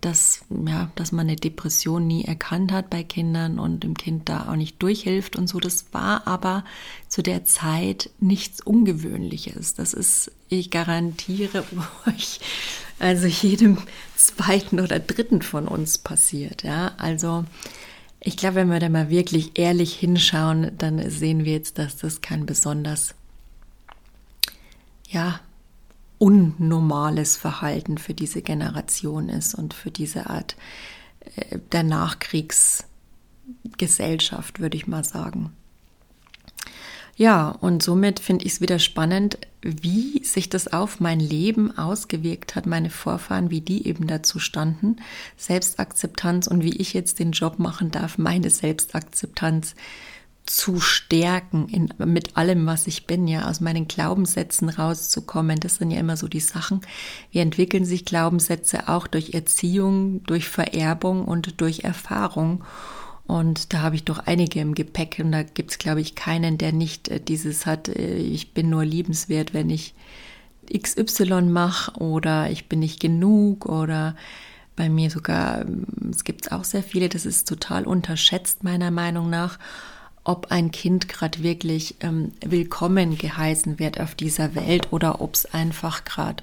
dass, 0.00 0.44
ja, 0.66 0.90
dass 0.96 1.12
man 1.12 1.26
eine 1.26 1.36
Depression 1.36 2.06
nie 2.06 2.24
erkannt 2.24 2.72
hat 2.72 2.90
bei 2.90 3.02
Kindern 3.02 3.58
und 3.58 3.84
dem 3.84 3.94
Kind 3.94 4.28
da 4.28 4.48
auch 4.48 4.56
nicht 4.56 4.82
durchhilft 4.82 5.36
und 5.36 5.48
so. 5.48 5.60
Das 5.60 5.86
war 5.92 6.26
aber 6.26 6.64
zu 7.08 7.22
der 7.22 7.44
Zeit 7.44 8.10
nichts 8.20 8.60
Ungewöhnliches. 8.60 9.74
Das 9.74 9.94
ist, 9.94 10.30
ich 10.48 10.70
garantiere 10.70 11.64
euch, 12.06 12.40
also 12.98 13.26
jedem 13.26 13.78
zweiten 14.16 14.80
oder 14.80 14.98
dritten 14.98 15.42
von 15.42 15.68
uns 15.68 15.98
passiert. 15.98 16.62
Ja, 16.62 16.92
also 16.98 17.44
ich 18.20 18.36
glaube, 18.36 18.56
wenn 18.56 18.70
wir 18.70 18.80
da 18.80 18.88
mal 18.88 19.10
wirklich 19.10 19.58
ehrlich 19.58 19.94
hinschauen, 19.94 20.72
dann 20.78 21.10
sehen 21.10 21.44
wir 21.44 21.52
jetzt, 21.52 21.78
dass 21.78 21.96
das 21.96 22.20
kein 22.20 22.46
besonders, 22.46 23.14
ja, 25.08 25.40
unnormales 26.24 27.36
Verhalten 27.36 27.98
für 27.98 28.14
diese 28.14 28.40
Generation 28.40 29.28
ist 29.28 29.54
und 29.54 29.74
für 29.74 29.90
diese 29.90 30.30
Art 30.30 30.56
äh, 31.36 31.58
der 31.70 31.82
Nachkriegsgesellschaft, 31.82 34.58
würde 34.58 34.78
ich 34.78 34.86
mal 34.86 35.04
sagen. 35.04 35.52
Ja, 37.16 37.50
und 37.50 37.82
somit 37.82 38.20
finde 38.20 38.46
ich 38.46 38.54
es 38.54 38.62
wieder 38.62 38.78
spannend, 38.78 39.36
wie 39.60 40.24
sich 40.24 40.48
das 40.48 40.72
auf 40.72 40.98
mein 40.98 41.20
Leben 41.20 41.76
ausgewirkt 41.76 42.56
hat, 42.56 42.64
meine 42.64 42.88
Vorfahren, 42.88 43.50
wie 43.50 43.60
die 43.60 43.86
eben 43.86 44.06
dazu 44.06 44.38
standen, 44.38 44.96
Selbstakzeptanz 45.36 46.46
und 46.46 46.64
wie 46.64 46.76
ich 46.76 46.94
jetzt 46.94 47.18
den 47.18 47.32
Job 47.32 47.58
machen 47.58 47.90
darf, 47.90 48.16
meine 48.16 48.48
Selbstakzeptanz 48.48 49.74
zu 50.46 50.78
stärken 50.78 51.68
in, 51.68 51.88
mit 51.98 52.36
allem, 52.36 52.66
was 52.66 52.86
ich 52.86 53.06
bin, 53.06 53.26
ja, 53.26 53.48
aus 53.48 53.60
meinen 53.60 53.88
Glaubenssätzen 53.88 54.68
rauszukommen. 54.68 55.58
Das 55.58 55.76
sind 55.76 55.90
ja 55.90 55.98
immer 55.98 56.16
so 56.16 56.28
die 56.28 56.40
Sachen. 56.40 56.82
Wie 57.30 57.38
entwickeln 57.38 57.84
sich 57.84 58.04
Glaubenssätze 58.04 58.88
auch 58.88 59.06
durch 59.06 59.32
Erziehung, 59.32 60.22
durch 60.24 60.48
Vererbung 60.48 61.24
und 61.24 61.60
durch 61.60 61.84
Erfahrung. 61.84 62.62
Und 63.26 63.72
da 63.72 63.80
habe 63.80 63.96
ich 63.96 64.04
doch 64.04 64.18
einige 64.18 64.60
im 64.60 64.74
Gepäck 64.74 65.18
und 65.18 65.32
da 65.32 65.42
gibt 65.42 65.70
es, 65.70 65.78
glaube 65.78 66.02
ich, 66.02 66.14
keinen, 66.14 66.58
der 66.58 66.72
nicht 66.72 67.08
äh, 67.08 67.20
dieses 67.20 67.64
hat, 67.64 67.88
äh, 67.88 68.16
ich 68.16 68.52
bin 68.52 68.68
nur 68.68 68.84
liebenswert, 68.84 69.54
wenn 69.54 69.70
ich 69.70 69.94
XY 70.70 71.42
mache 71.42 71.92
oder 72.00 72.50
ich 72.50 72.68
bin 72.68 72.80
nicht 72.80 73.00
genug 73.00 73.64
oder 73.64 74.14
bei 74.76 74.90
mir 74.90 75.10
sogar, 75.10 75.62
ähm, 75.62 75.86
es 76.10 76.24
gibt 76.24 76.52
auch 76.52 76.64
sehr 76.64 76.82
viele, 76.82 77.08
das 77.08 77.24
ist 77.24 77.48
total 77.48 77.86
unterschätzt 77.86 78.62
meiner 78.62 78.90
Meinung 78.90 79.30
nach 79.30 79.58
ob 80.24 80.50
ein 80.50 80.70
Kind 80.70 81.08
gerade 81.08 81.42
wirklich 81.42 81.96
ähm, 82.00 82.32
willkommen 82.40 83.18
geheißen 83.18 83.78
wird 83.78 84.00
auf 84.00 84.14
dieser 84.14 84.54
Welt 84.54 84.92
oder 84.92 85.20
ob 85.20 85.34
es 85.34 85.46
einfach 85.46 86.04
gerade 86.04 86.42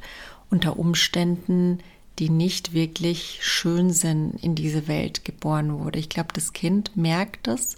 unter 0.52 0.78
Umständen, 0.78 1.80
die 2.20 2.30
nicht 2.30 2.74
wirklich 2.74 3.40
schön 3.42 3.92
sind, 3.92 4.36
in 4.44 4.54
diese 4.54 4.88
Welt 4.88 5.26
geboren 5.26 5.80
wurde. 5.80 5.98
Ich 5.98 6.10
glaube, 6.10 6.30
das 6.34 6.54
Kind 6.54 6.96
merkt 6.96 7.48
das 7.48 7.76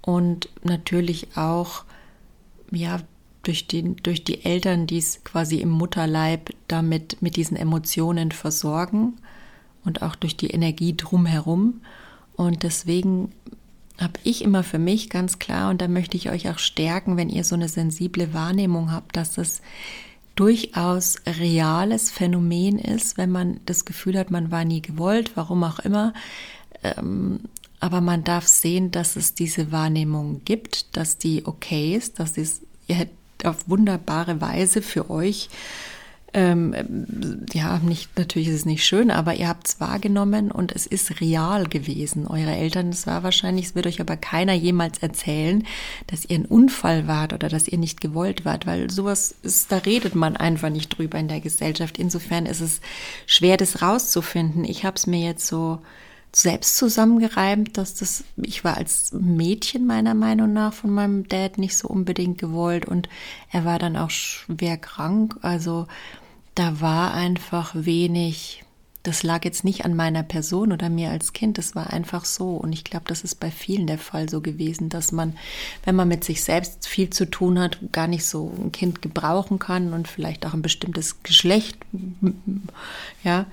und 0.00 0.48
natürlich 0.62 1.36
auch, 1.36 1.84
ja, 2.70 3.00
durch 3.42 3.66
die, 3.66 3.96
durch 3.96 4.22
die 4.22 4.44
Eltern, 4.44 4.86
die 4.86 4.98
es 4.98 5.24
quasi 5.24 5.56
im 5.56 5.70
Mutterleib 5.70 6.50
damit 6.68 7.20
mit 7.20 7.34
diesen 7.34 7.56
Emotionen 7.56 8.30
versorgen 8.30 9.14
und 9.84 10.02
auch 10.02 10.14
durch 10.14 10.36
die 10.36 10.50
Energie 10.50 10.96
drumherum. 10.96 11.80
Und 12.36 12.62
deswegen 12.62 13.32
habe 13.98 14.18
ich 14.24 14.42
immer 14.42 14.62
für 14.62 14.78
mich 14.78 15.10
ganz 15.10 15.38
klar, 15.38 15.70
und 15.70 15.80
da 15.80 15.88
möchte 15.88 16.16
ich 16.16 16.30
euch 16.30 16.48
auch 16.48 16.58
stärken, 16.58 17.16
wenn 17.16 17.28
ihr 17.28 17.44
so 17.44 17.54
eine 17.54 17.68
sensible 17.68 18.32
Wahrnehmung 18.32 18.90
habt, 18.90 19.16
dass 19.16 19.38
es 19.38 19.62
durchaus 20.34 21.16
reales 21.26 22.10
Phänomen 22.10 22.78
ist, 22.78 23.18
wenn 23.18 23.30
man 23.30 23.60
das 23.66 23.84
Gefühl 23.84 24.18
hat, 24.18 24.30
man 24.30 24.50
war 24.50 24.64
nie 24.64 24.80
gewollt, 24.80 25.32
warum 25.34 25.62
auch 25.62 25.78
immer. 25.80 26.14
Ähm, 26.82 27.40
aber 27.80 28.00
man 28.00 28.24
darf 28.24 28.46
sehen, 28.46 28.92
dass 28.92 29.16
es 29.16 29.34
diese 29.34 29.72
Wahrnehmung 29.72 30.42
gibt, 30.44 30.96
dass 30.96 31.18
die 31.18 31.46
okay 31.46 31.96
ist, 31.96 32.20
dass 32.20 32.38
es 32.38 32.62
auf 33.44 33.68
wunderbare 33.68 34.40
Weise 34.40 34.82
für 34.82 35.10
euch 35.10 35.48
ähm, 36.34 37.44
ja, 37.52 37.78
nicht, 37.78 38.16
natürlich 38.18 38.48
ist 38.48 38.54
es 38.54 38.64
nicht 38.64 38.86
schön, 38.86 39.10
aber 39.10 39.34
ihr 39.34 39.48
habt 39.48 39.68
es 39.68 39.80
wahrgenommen 39.80 40.50
und 40.50 40.72
es 40.72 40.86
ist 40.86 41.20
real 41.20 41.66
gewesen. 41.66 42.26
Eure 42.26 42.56
Eltern, 42.56 42.88
es 42.88 43.06
war 43.06 43.22
wahrscheinlich, 43.22 43.66
es 43.66 43.74
wird 43.74 43.86
euch 43.86 44.00
aber 44.00 44.16
keiner 44.16 44.54
jemals 44.54 44.98
erzählen, 44.98 45.66
dass 46.06 46.24
ihr 46.24 46.36
ein 46.36 46.46
Unfall 46.46 47.06
wart 47.06 47.34
oder 47.34 47.48
dass 47.48 47.68
ihr 47.68 47.76
nicht 47.76 48.00
gewollt 48.00 48.46
wart, 48.46 48.66
weil 48.66 48.90
sowas 48.90 49.34
ist, 49.42 49.70
da 49.70 49.78
redet 49.78 50.14
man 50.14 50.36
einfach 50.36 50.70
nicht 50.70 50.96
drüber 50.96 51.18
in 51.18 51.28
der 51.28 51.40
Gesellschaft. 51.40 51.98
Insofern 51.98 52.46
ist 52.46 52.60
es 52.60 52.80
schwer, 53.26 53.58
das 53.58 53.82
rauszufinden. 53.82 54.64
Ich 54.64 54.84
habe 54.86 54.96
es 54.96 55.06
mir 55.06 55.26
jetzt 55.26 55.46
so 55.46 55.80
selbst 56.34 56.78
zusammengereimt, 56.78 57.76
dass 57.76 57.94
das, 57.94 58.24
ich 58.36 58.64
war 58.64 58.78
als 58.78 59.12
Mädchen 59.12 59.86
meiner 59.86 60.14
Meinung 60.14 60.52
nach 60.54 60.72
von 60.72 60.90
meinem 60.90 61.28
Dad 61.28 61.58
nicht 61.58 61.76
so 61.76 61.88
unbedingt 61.88 62.38
gewollt 62.38 62.86
und 62.86 63.10
er 63.50 63.66
war 63.66 63.78
dann 63.78 63.98
auch 63.98 64.08
schwer 64.08 64.78
krank. 64.78 65.36
Also 65.42 65.86
da 66.54 66.80
war 66.80 67.14
einfach 67.14 67.72
wenig, 67.74 68.64
das 69.02 69.22
lag 69.22 69.44
jetzt 69.44 69.64
nicht 69.64 69.84
an 69.84 69.96
meiner 69.96 70.22
Person 70.22 70.72
oder 70.72 70.88
mir 70.88 71.10
als 71.10 71.32
Kind, 71.32 71.58
das 71.58 71.74
war 71.74 71.92
einfach 71.92 72.24
so. 72.24 72.50
Und 72.56 72.72
ich 72.72 72.84
glaube, 72.84 73.06
das 73.08 73.24
ist 73.24 73.40
bei 73.40 73.50
vielen 73.50 73.86
der 73.86 73.98
Fall 73.98 74.28
so 74.28 74.40
gewesen, 74.40 74.88
dass 74.88 75.12
man, 75.12 75.36
wenn 75.84 75.96
man 75.96 76.08
mit 76.08 76.24
sich 76.24 76.44
selbst 76.44 76.86
viel 76.86 77.10
zu 77.10 77.28
tun 77.28 77.58
hat, 77.58 77.78
gar 77.90 78.06
nicht 78.06 78.24
so 78.24 78.52
ein 78.56 78.70
Kind 78.70 79.02
gebrauchen 79.02 79.58
kann 79.58 79.92
und 79.92 80.08
vielleicht 80.08 80.46
auch 80.46 80.54
ein 80.54 80.62
bestimmtes 80.62 81.22
Geschlecht. 81.22 81.76
Ja, 83.24 83.46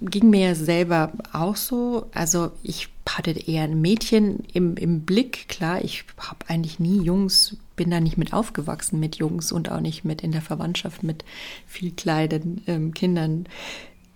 ging 0.00 0.30
mir 0.30 0.54
selber 0.54 1.12
auch 1.32 1.56
so. 1.56 2.06
Also 2.14 2.52
ich 2.62 2.88
hatte 3.08 3.30
eher 3.32 3.64
ein 3.64 3.80
Mädchen 3.80 4.44
im, 4.52 4.76
im 4.76 5.02
Blick, 5.02 5.48
klar, 5.48 5.84
ich 5.84 6.04
habe 6.18 6.48
eigentlich 6.48 6.78
nie 6.78 7.02
Jungs 7.02 7.56
bin 7.76 7.90
da 7.90 8.00
nicht 8.00 8.16
mit 8.16 8.32
aufgewachsen 8.32 8.98
mit 8.98 9.16
Jungs 9.16 9.52
und 9.52 9.70
auch 9.70 9.80
nicht 9.80 10.04
mit 10.04 10.22
in 10.22 10.32
der 10.32 10.42
Verwandtschaft 10.42 11.02
mit 11.02 11.24
viel 11.66 11.92
kleinen 11.92 12.62
ähm, 12.66 12.94
Kindern 12.94 13.46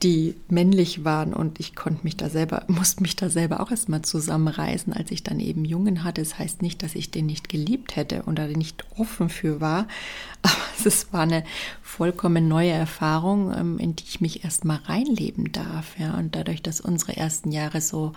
die 0.02 0.34
männlich 0.48 1.04
waren 1.04 1.34
und 1.34 1.60
ich 1.60 1.74
konnte 1.76 2.04
mich 2.04 2.16
da 2.16 2.30
selber, 2.30 2.64
musste 2.68 3.02
mich 3.02 3.16
da 3.16 3.28
selber 3.28 3.60
auch 3.60 3.70
erstmal 3.70 4.00
zusammenreißen, 4.00 4.94
als 4.94 5.10
ich 5.10 5.22
dann 5.22 5.40
eben 5.40 5.66
Jungen 5.66 6.04
hatte. 6.04 6.22
Das 6.22 6.38
heißt 6.38 6.62
nicht, 6.62 6.82
dass 6.82 6.94
ich 6.94 7.10
den 7.10 7.26
nicht 7.26 7.50
geliebt 7.50 7.96
hätte 7.96 8.22
oder 8.22 8.48
nicht 8.48 8.84
offen 8.96 9.28
für 9.28 9.60
war, 9.60 9.86
aber 10.42 10.54
es 10.84 11.12
war 11.12 11.22
eine 11.22 11.44
vollkommen 11.82 12.48
neue 12.48 12.70
Erfahrung, 12.70 13.52
ähm, 13.54 13.78
in 13.78 13.94
die 13.94 14.04
ich 14.04 14.22
mich 14.22 14.42
erstmal 14.42 14.78
reinleben 14.86 15.52
darf. 15.52 15.98
Ja. 15.98 16.16
Und 16.16 16.34
dadurch, 16.34 16.62
dass 16.62 16.80
unsere 16.80 17.16
ersten 17.16 17.52
Jahre 17.52 17.82
so 17.82 18.12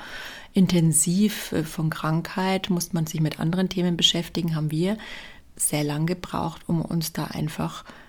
intensiv 0.54 1.52
äh, 1.52 1.64
von 1.64 1.90
Krankheit, 1.90 2.70
musste 2.70 2.96
man 2.96 3.08
sich 3.08 3.20
mit 3.20 3.42
anderen 3.42 3.68
Themen 3.68 3.98
beschäftigen, 3.98 4.56
haben 4.56 4.72
wir 4.72 4.98
sehr 5.58 5.84
lang 5.84 6.06
gebraucht, 6.06 6.62
um 6.68 6.82
uns 6.82 7.12
da 7.12 7.26
einfach 7.26 7.84
äh, 7.84 8.03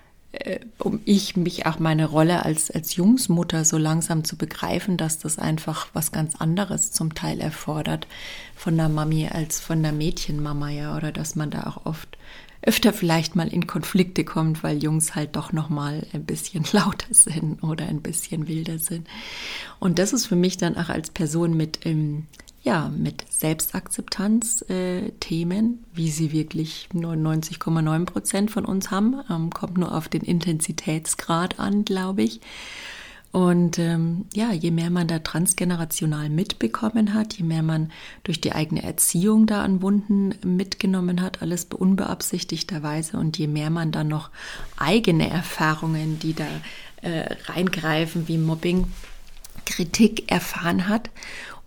um 0.79 0.99
ich 1.05 1.35
mich 1.35 1.65
auch 1.65 1.79
meine 1.79 2.05
Rolle 2.05 2.45
als, 2.45 2.71
als 2.71 2.95
Jungsmutter 2.95 3.65
so 3.65 3.77
langsam 3.77 4.23
zu 4.23 4.37
begreifen, 4.37 4.97
dass 4.97 5.19
das 5.19 5.39
einfach 5.39 5.87
was 5.93 6.11
ganz 6.11 6.35
anderes 6.35 6.91
zum 6.91 7.13
Teil 7.15 7.39
erfordert 7.39 8.07
von 8.55 8.75
der 8.77 8.89
Mami 8.89 9.27
als 9.27 9.59
von 9.59 9.81
der 9.83 9.91
Mädchenmama, 9.91 10.69
ja, 10.69 10.95
oder 10.95 11.11
dass 11.11 11.35
man 11.35 11.51
da 11.51 11.63
auch 11.63 11.85
oft 11.85 12.17
öfter 12.65 12.93
vielleicht 12.93 13.35
mal 13.35 13.47
in 13.47 13.67
Konflikte 13.67 14.23
kommt, 14.23 14.63
weil 14.63 14.81
Jungs 14.81 15.13
halt 15.13 15.35
doch 15.35 15.53
noch 15.53 15.69
mal 15.69 16.05
ein 16.13 16.25
bisschen 16.25 16.65
lauter 16.71 17.13
sind 17.13 17.63
oder 17.63 17.87
ein 17.87 18.01
bisschen 18.01 18.47
wilder 18.47 18.79
sind. 18.79 19.07
Und 19.79 19.99
das 19.99 20.13
ist 20.13 20.25
für 20.25 20.35
mich 20.35 20.57
dann 20.57 20.75
auch 20.75 20.89
als 20.89 21.11
Person 21.11 21.55
mit 21.55 21.85
ähm, 21.85 22.25
ja, 22.65 22.89
mit 22.89 23.23
Selbstakzeptanz-Themen, 23.29 25.65
äh, 25.65 25.77
wie 25.95 26.09
sie 26.09 26.31
wirklich 26.31 26.89
99,9 26.93 28.05
Prozent 28.05 28.49
von 28.49 28.65
uns 28.65 28.89
haben. 28.89 29.21
Ähm, 29.29 29.51
kommt 29.51 29.77
nur 29.77 29.95
auf 29.95 30.09
den 30.09 30.23
Intensitätsgrad 30.23 31.59
an, 31.59 31.85
glaube 31.85 32.23
ich. 32.23 32.41
Und 33.31 33.77
ähm, 33.77 34.25
ja, 34.33 34.51
je 34.51 34.71
mehr 34.71 34.89
man 34.89 35.07
da 35.07 35.19
transgenerational 35.19 36.29
mitbekommen 36.29 37.13
hat, 37.13 37.35
je 37.35 37.43
mehr 37.43 37.61
man 37.61 37.91
durch 38.23 38.41
die 38.41 38.53
eigene 38.53 38.81
Erziehung 38.81 39.45
da 39.45 39.63
an 39.63 39.83
Wunden 39.83 40.33
mitgenommen 40.43 41.21
hat, 41.21 41.43
alles 41.43 41.65
unbeabsichtigterweise, 41.65 43.17
und 43.17 43.37
je 43.37 43.45
mehr 43.45 43.69
man 43.69 43.91
dann 43.91 44.07
noch 44.07 44.31
eigene 44.75 45.29
Erfahrungen, 45.29 46.17
die 46.17 46.33
da 46.33 46.47
äh, 47.03 47.35
reingreifen, 47.45 48.27
wie 48.27 48.39
Mobbing, 48.39 48.87
Kritik 49.65 50.31
erfahren 50.31 50.87
hat 50.87 51.11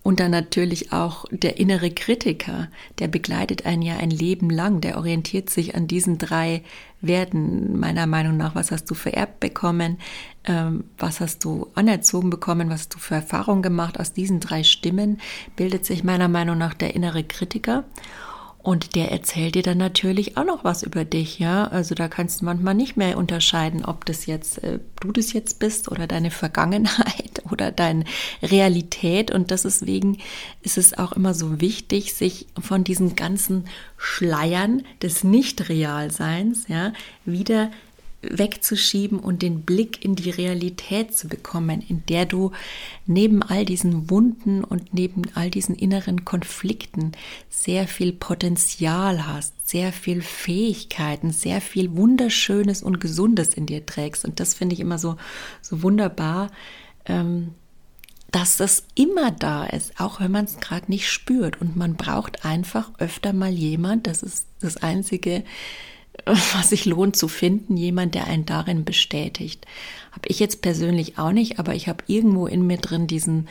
und 0.09 0.21
dann 0.21 0.31
natürlich 0.31 0.91
auch 0.91 1.27
der 1.31 1.61
innere 1.61 1.91
Kritiker, 1.91 2.69
der 2.99 3.09
begleitet 3.09 3.67
einen 3.67 3.83
ja 3.83 3.99
ein 3.99 4.09
Leben 4.09 4.49
lang, 4.49 4.81
der 4.81 4.97
orientiert 4.97 5.51
sich 5.51 5.75
an 5.75 5.87
diesen 5.87 6.17
drei 6.17 6.63
Werten, 7.03 7.79
meiner 7.79 8.07
Meinung 8.07 8.39
nach. 8.39 8.55
Was 8.55 8.71
hast 8.71 8.91
du 8.91 8.95
vererbt 8.95 9.39
bekommen? 9.39 9.99
Ähm, 10.45 10.85
was 10.97 11.21
hast 11.21 11.45
du 11.45 11.67
anerzogen 11.75 12.31
bekommen? 12.31 12.71
Was 12.71 12.81
hast 12.81 12.95
du 12.95 12.99
für 12.99 13.17
Erfahrungen 13.17 13.61
gemacht? 13.61 14.01
Aus 14.01 14.15
diesen 14.15 14.41
drei 14.41 14.63
Stimmen 14.63 15.21
bildet 15.57 15.85
sich 15.85 16.03
meiner 16.05 16.29
Meinung 16.29 16.57
nach 16.57 16.73
der 16.73 16.95
innere 16.95 17.23
Kritiker. 17.23 17.85
Und 18.69 18.97
der 18.97 19.11
erzählt 19.11 19.55
dir 19.55 19.63
dann 19.63 19.79
natürlich 19.79 20.37
auch 20.37 20.45
noch 20.45 20.63
was 20.63 20.83
über 20.83 21.07
dich, 21.07 21.39
ja. 21.39 21.69
Also 21.69 21.95
da 21.95 22.07
kannst 22.07 22.43
du 22.43 22.45
manchmal 22.45 22.75
nicht 22.75 22.99
mehr 22.99 23.17
unterscheiden, 23.17 23.83
ob 23.83 24.05
das 24.05 24.27
jetzt 24.27 24.63
äh, 24.63 24.79
du 25.01 25.11
das 25.11 25.33
jetzt 25.33 25.59
bist 25.59 25.91
oder 25.91 26.07
deine 26.07 26.31
Vergangenheit 26.31 27.43
oder 27.51 27.73
deine 27.73 28.05
Realität. 28.43 29.31
Und 29.31 29.51
deswegen 29.51 30.19
ist 30.61 30.77
es 30.77 30.99
auch 30.99 31.13
immer 31.13 31.33
so 31.33 31.63
wichtig, 31.63 32.13
sich 32.13 32.47
von 32.61 32.85
diesen 32.85 33.17
ganzen 33.17 33.65
Schleiern 33.97 34.83
des 35.01 35.25
Nicht-Realseins, 35.25 36.69
ja, 36.69 36.93
wieder 37.25 37.71
wegzuschieben 38.21 39.21
und 39.21 39.43
den 39.43 39.63
Blick 39.63 40.05
in 40.05 40.17
die 40.17 40.31
Realität 40.31 41.17
zu 41.17 41.29
bekommen, 41.29 41.81
in 41.87 42.05
der 42.07 42.27
du 42.27 42.51
neben 43.07 43.43
all 43.43 43.65
diesen 43.65 44.11
Wunden 44.11 44.65
und 44.65 44.93
neben 44.93 45.23
all 45.35 45.51
diesen 45.51 45.77
inneren 45.77 46.25
Konflikten 46.25 47.13
sehr 47.49 47.87
viel 47.87 48.13
Potenzial 48.13 49.27
hast, 49.27 49.69
sehr 49.69 49.93
viel 49.93 50.21
Fähigkeiten, 50.21 51.31
sehr 51.31 51.61
viel 51.61 51.97
Wunderschönes 51.97 52.83
und 52.83 53.01
Gesundes 53.01 53.55
in 53.55 53.67
dir 53.67 53.87
trägst. 53.87 54.25
Und 54.25 54.41
das 54.41 54.55
finde 54.55 54.75
ich 54.75 54.81
immer 54.81 54.99
so, 54.99 55.17
so 55.63 55.83
wunderbar, 55.83 56.51
ähm, 57.07 57.55
dass 58.33 58.57
das 58.57 58.85
immer 58.95 59.31
da 59.31 59.65
ist, 59.65 59.99
auch 60.01 60.21
wenn 60.21 60.33
man 60.33 60.45
es 60.45 60.59
gerade 60.59 60.91
nicht 60.91 61.09
spürt. 61.09 61.61
Und 61.61 61.77
man 61.77 61.95
braucht 61.95 62.45
einfach 62.45 62.91
öfter 62.99 63.33
mal 63.33 63.53
jemand, 63.53 64.07
das 64.09 64.23
ist 64.25 64.47
das 64.61 64.77
Einzige, 64.77 65.45
was 66.27 66.71
sich 66.71 66.85
lohnt 66.85 67.17
zu 67.17 67.29
finden, 67.29 67.77
jemand, 67.77 68.15
der 68.15 68.27
einen 68.27 68.47
darin 68.47 68.85
bestätigt. 68.85 69.67
Habe 70.13 70.29
ich 70.29 70.41
jetzt 70.41 70.63
persönlich 70.63 71.19
auch 71.19 71.33
nicht, 71.33 71.59
aber 71.59 71.75
ich 71.75 71.89
habe 71.89 72.05
irgendwo 72.07 72.47
in 72.47 72.67
mir 72.67 72.79
drin 72.79 73.07
diesen, 73.07 73.49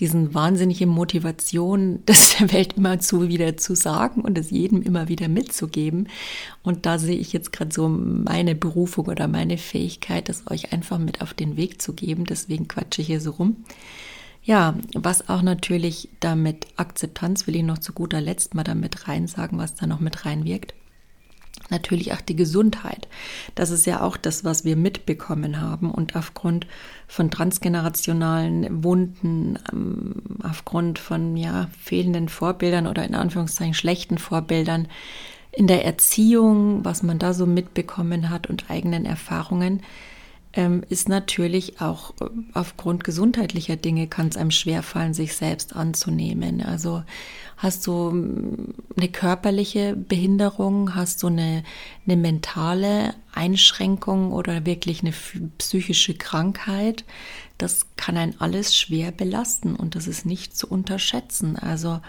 diesen 0.00 0.34
wahnsinnige 0.34 0.86
Motivation, 0.86 2.02
das 2.06 2.36
der 2.36 2.52
Welt 2.52 2.74
immer 2.76 2.98
zu 2.98 3.28
wieder 3.28 3.56
zu 3.56 3.74
sagen 3.74 4.22
und 4.22 4.38
es 4.38 4.50
jedem 4.50 4.82
immer 4.82 5.08
wieder 5.08 5.28
mitzugeben. 5.28 6.08
Und 6.62 6.86
da 6.86 6.98
sehe 6.98 7.18
ich 7.18 7.32
jetzt 7.32 7.52
gerade 7.52 7.72
so 7.72 7.88
meine 7.88 8.54
Berufung 8.54 9.06
oder 9.06 9.28
meine 9.28 9.58
Fähigkeit, 9.58 10.28
das 10.28 10.50
euch 10.50 10.72
einfach 10.72 10.98
mit 10.98 11.22
auf 11.22 11.34
den 11.34 11.56
Weg 11.56 11.80
zu 11.80 11.92
geben. 11.92 12.24
Deswegen 12.24 12.68
quatsche 12.68 13.02
ich 13.02 13.08
hier 13.08 13.20
so 13.20 13.32
rum. 13.32 13.64
Ja, 14.42 14.76
was 14.94 15.28
auch 15.28 15.42
natürlich 15.42 16.08
damit 16.20 16.68
Akzeptanz 16.76 17.48
will 17.48 17.56
ich 17.56 17.64
noch 17.64 17.78
zu 17.78 17.92
guter 17.92 18.20
Letzt 18.20 18.54
mal 18.54 18.62
damit 18.62 19.08
rein 19.08 19.26
sagen, 19.26 19.58
was 19.58 19.74
da 19.74 19.88
noch 19.88 19.98
mit 19.98 20.24
reinwirkt 20.24 20.72
natürlich 21.70 22.12
auch 22.12 22.20
die 22.20 22.36
Gesundheit. 22.36 23.08
Das 23.54 23.70
ist 23.70 23.86
ja 23.86 24.02
auch 24.02 24.16
das, 24.16 24.44
was 24.44 24.64
wir 24.64 24.76
mitbekommen 24.76 25.60
haben. 25.60 25.90
Und 25.90 26.16
aufgrund 26.16 26.66
von 27.06 27.30
transgenerationalen 27.30 28.84
Wunden, 28.84 29.58
ähm, 29.72 30.14
aufgrund 30.42 30.98
von 30.98 31.36
ja, 31.36 31.68
fehlenden 31.82 32.28
Vorbildern 32.28 32.86
oder 32.86 33.04
in 33.04 33.14
Anführungszeichen 33.14 33.74
schlechten 33.74 34.18
Vorbildern 34.18 34.88
in 35.52 35.66
der 35.66 35.84
Erziehung, 35.84 36.84
was 36.84 37.02
man 37.02 37.18
da 37.18 37.32
so 37.32 37.46
mitbekommen 37.46 38.30
hat 38.30 38.48
und 38.48 38.70
eigenen 38.70 39.06
Erfahrungen, 39.06 39.82
ähm, 40.56 40.82
ist 40.88 41.08
natürlich 41.08 41.80
auch 41.80 42.14
äh, 42.20 42.28
aufgrund 42.54 43.04
gesundheitlicher 43.04 43.76
Dinge 43.76 44.08
kann 44.08 44.28
es 44.28 44.36
einem 44.36 44.50
schwerfallen, 44.50 45.12
sich 45.12 45.36
selbst 45.36 45.76
anzunehmen. 45.76 46.62
Also 46.62 47.04
hast 47.58 47.86
du 47.86 48.10
mm, 48.10 48.74
eine 48.96 49.08
körperliche 49.08 49.94
Behinderung, 49.94 50.94
hast 50.94 51.22
du 51.22 51.26
eine, 51.26 51.62
eine 52.06 52.16
mentale 52.16 53.14
Einschränkung 53.34 54.32
oder 54.32 54.64
wirklich 54.64 55.02
eine 55.02 55.12
psychische 55.58 56.14
Krankheit, 56.14 57.04
das 57.58 57.86
kann 57.96 58.16
ein 58.16 58.40
alles 58.40 58.74
schwer 58.74 59.12
belasten 59.12 59.76
und 59.76 59.94
das 59.94 60.06
ist 60.06 60.24
nicht 60.24 60.56
zu 60.56 60.66
unterschätzen. 60.68 61.56
Also 61.56 62.00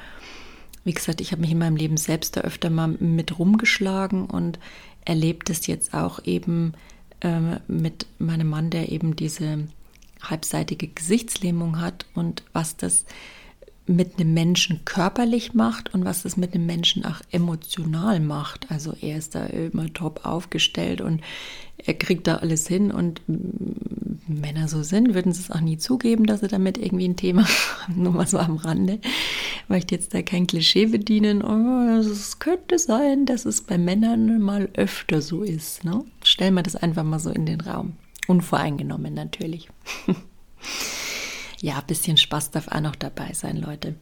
wie 0.85 0.93
gesagt, 0.93 1.19
ich 1.19 1.33
habe 1.33 1.41
mich 1.41 1.51
in 1.51 1.59
meinem 1.59 1.75
Leben 1.75 1.97
selbst 1.97 2.37
da 2.37 2.41
öfter 2.41 2.69
mal 2.69 2.87
mit 2.87 3.37
rumgeschlagen 3.37 4.25
und 4.25 4.57
erlebt 5.03 5.49
es 5.49 5.67
jetzt 5.67 5.93
auch 5.93 6.23
eben 6.23 6.73
ähm, 7.21 7.59
mit 7.67 8.05
meinem 8.19 8.49
Mann, 8.49 8.69
der 8.69 8.91
eben 8.91 9.15
diese 9.15 9.67
halbseitige 10.21 10.87
Gesichtslähmung 10.87 11.79
hat 11.79 12.05
und 12.15 12.43
was 12.53 12.77
das 12.77 13.05
mit 13.87 14.19
einem 14.19 14.33
Menschen 14.33 14.83
körperlich 14.85 15.53
macht 15.53 15.93
und 15.93 16.03
was 16.05 16.23
das 16.23 16.35
mit 16.37 16.53
einem 16.53 16.65
Menschen 16.65 17.05
auch 17.05 17.21
emotional 17.31 18.19
macht. 18.19 18.69
Also 18.69 18.93
er 19.01 19.17
ist 19.17 19.35
da 19.35 19.45
immer 19.45 19.91
top 19.93 20.25
aufgestellt 20.25 21.01
und 21.01 21.21
er 21.77 21.93
kriegt 21.93 22.27
da 22.27 22.37
alles 22.37 22.67
hin 22.67 22.91
und 22.91 23.21
Männer 24.27 24.67
so 24.67 24.83
sind, 24.83 25.13
würden 25.13 25.31
sie 25.31 25.41
es 25.41 25.51
auch 25.51 25.61
nie 25.61 25.77
zugeben, 25.77 26.25
dass 26.25 26.41
sie 26.41 26.47
damit 26.47 26.77
irgendwie 26.77 27.07
ein 27.07 27.15
Thema 27.15 27.45
haben, 27.87 28.03
nur 28.03 28.13
mal 28.13 28.27
so 28.27 28.39
am 28.39 28.57
Rande. 28.57 28.99
Möchte 29.67 29.95
jetzt 29.95 30.13
da 30.13 30.21
kein 30.21 30.47
Klischee 30.47 30.87
bedienen. 30.87 31.43
Oh, 31.43 31.99
es 31.99 32.39
könnte 32.39 32.79
sein, 32.79 33.25
dass 33.25 33.45
es 33.45 33.61
bei 33.61 33.77
Männern 33.77 34.41
mal 34.41 34.69
öfter 34.73 35.21
so 35.21 35.43
ist. 35.43 35.83
Ne? 35.85 36.03
Stellen 36.23 36.55
wir 36.55 36.63
das 36.63 36.75
einfach 36.75 37.03
mal 37.03 37.19
so 37.19 37.29
in 37.29 37.45
den 37.45 37.61
Raum. 37.61 37.93
Unvoreingenommen 38.27 39.13
natürlich. 39.13 39.69
ja, 41.61 41.77
ein 41.77 41.87
bisschen 41.87 42.17
Spaß 42.17 42.51
darf 42.51 42.67
auch 42.67 42.81
noch 42.81 42.95
dabei 42.95 43.33
sein, 43.33 43.57
Leute. 43.57 43.95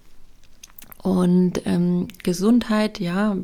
Und 1.01 1.61
ähm, 1.65 2.07
Gesundheit, 2.23 2.99
ja, 2.99 3.37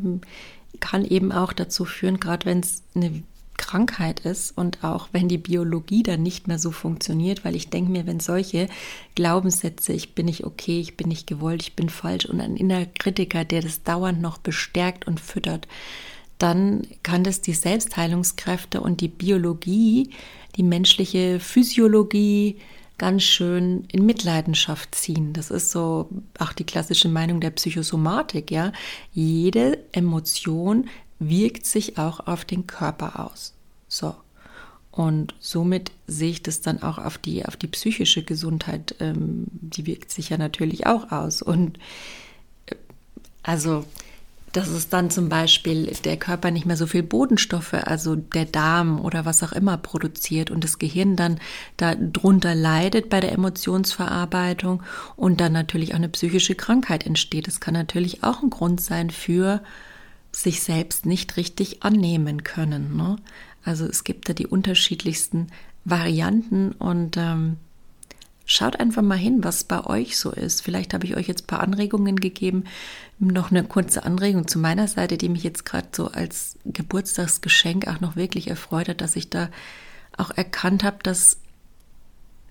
kann 0.80 1.06
eben 1.06 1.32
auch 1.32 1.54
dazu 1.54 1.86
führen, 1.86 2.19
gerade 2.19 2.45
wenn 2.45 2.60
es 2.62 2.84
eine 2.95 3.24
Krankheit 3.58 4.21
ist 4.21 4.58
und 4.58 4.84
auch 4.84 5.10
wenn 5.12 5.28
die 5.28 5.38
Biologie 5.38 6.02
dann 6.02 6.24
nicht 6.24 6.47
mehr 6.47 6.58
so 6.58 6.71
funktioniert, 6.71 7.45
weil 7.45 7.56
ich 7.56 7.69
denke 7.69 7.91
mir, 7.91 8.08
wenn 8.08 8.19
solche 8.19 8.67
Glaubenssätze, 9.13 9.93
ich 9.93 10.15
bin 10.15 10.26
nicht 10.26 10.43
okay, 10.43 10.80
ich 10.80 10.97
bin 10.97 11.08
nicht 11.08 11.28
gewollt, 11.28 11.62
ich 11.62 11.76
bin 11.76 11.89
falsch 11.89 12.26
und 12.26 12.41
ein 12.41 12.58
innerer 12.58 12.88
Kritiker, 12.88 13.45
der 13.45 13.62
das 13.62 13.84
dauernd 13.84 14.19
noch 14.19 14.39
bestärkt 14.39 15.06
und 15.06 15.19
füttert, 15.19 15.67
dann 16.39 16.82
kann 17.04 17.24
das 17.24 17.41
die 17.41 17.54
Selbstheilungskräfte 17.54 18.82
und 18.82 19.00
die 19.00 19.08
Biologie, 19.08 20.10
die 20.56 20.63
menschliche 20.63 21.39
Physiologie, 21.39 22.58
ganz 23.02 23.24
schön 23.24 23.86
in 23.92 24.06
Mitleidenschaft 24.06 24.94
ziehen. 24.94 25.34
Das 25.34 25.50
ist 25.50 25.72
so 25.72 26.08
auch 26.38 26.54
die 26.54 26.66
klassische 26.66 27.10
Meinung 27.10 27.42
der 27.42 27.50
Psychosomatik, 27.50 28.52
ja. 28.52 28.74
Jede 29.12 29.80
Emotion 29.92 30.88
wirkt 31.18 31.66
sich 31.66 31.98
auch 31.98 32.20
auf 32.28 32.46
den 32.46 32.68
Körper 32.68 33.26
aus. 33.26 33.56
So. 33.88 34.14
Und 34.92 35.34
somit 35.40 35.92
sehe 36.06 36.30
ich 36.30 36.44
das 36.44 36.62
dann 36.62 36.84
auch 36.84 37.00
auf 37.00 37.18
die, 37.18 37.44
auf 37.44 37.58
die 37.58 37.70
psychische 37.70 38.22
Gesundheit, 38.22 38.94
ähm, 39.00 39.48
die 39.50 39.88
wirkt 39.88 40.12
sich 40.12 40.30
ja 40.30 40.38
natürlich 40.38 40.86
auch 40.86 41.12
aus. 41.12 41.42
Und 41.42 41.80
äh, 42.68 42.76
also, 43.42 43.84
dass 44.54 44.68
es 44.68 44.90
dann 44.90 45.10
zum 45.10 45.30
Beispiel 45.30 45.86
der 46.04 46.18
Körper 46.18 46.52
nicht 46.52 46.66
mehr 46.66 46.78
so 46.78 46.88
viel 46.88 47.04
Bodenstoffe, 47.04 47.74
also 47.74 48.16
der 48.16 48.46
Darm 48.46 49.00
oder 49.00 49.26
was 49.26 49.44
auch 49.44 49.52
immer 49.52 49.78
produziert 49.78 50.52
und 50.52 50.64
das 50.64 50.80
Gehirn 50.80 51.16
dann 51.16 51.40
darunter 51.78 52.56
leidet 52.56 53.10
bei 53.10 53.20
der 53.20 53.32
Emotionsverarbeitung 53.32 54.84
und 55.16 55.40
dann 55.40 55.54
natürlich 55.54 55.92
auch 55.92 55.98
eine 55.98 56.10
psychische 56.10 56.56
Krankheit 56.56 57.06
entsteht. 57.06 57.48
Das 57.48 57.60
kann 57.60 57.74
natürlich 57.74 58.24
auch 58.24 58.44
ein 58.44 58.50
Grund 58.50 58.82
sein 58.82 59.10
für 59.10 59.62
sich 60.32 60.62
selbst 60.62 61.06
nicht 61.06 61.38
richtig 61.38 61.84
annehmen 61.84 62.44
können. 62.44 62.96
Ne? 62.96 63.18
Also 63.64 63.86
es 63.86 64.04
gibt 64.04 64.30
da 64.30 64.34
die 64.34 64.48
unterschiedlichsten 64.48 65.48
Varianten 65.86 66.72
und 66.74 67.18
ähm, 67.18 67.58
schaut 68.52 68.80
einfach 68.80 69.02
mal 69.02 69.18
hin, 69.18 69.44
was 69.44 69.64
bei 69.64 69.86
euch 69.86 70.18
so 70.18 70.32
ist. 70.32 70.62
Vielleicht 70.62 70.94
habe 70.94 71.06
ich 71.06 71.16
euch 71.16 71.28
jetzt 71.28 71.44
ein 71.44 71.48
paar 71.48 71.62
Anregungen 71.62 72.18
gegeben. 72.18 72.66
Noch 73.18 73.50
eine 73.50 73.64
kurze 73.64 74.04
Anregung 74.04 74.48
zu 74.48 74.60
meiner 74.60 74.88
Seite, 74.88 75.18
die 75.18 75.30
mich 75.30 75.44
jetzt 75.44 75.66
gerade 75.66 75.88
so 75.94 76.08
als 76.08 76.58
Geburtstagsgeschenk 76.66 77.88
auch 77.88 78.02
noch 78.02 78.16
wirklich 78.16 78.50
erfreut 78.50 78.90
hat, 78.90 79.02
dass 79.02 79.16
ich 79.16 79.30
da 79.30 79.50
auch 80.18 80.32
erkannt 80.32 80.84
habe, 80.84 80.98
dass 81.02 81.38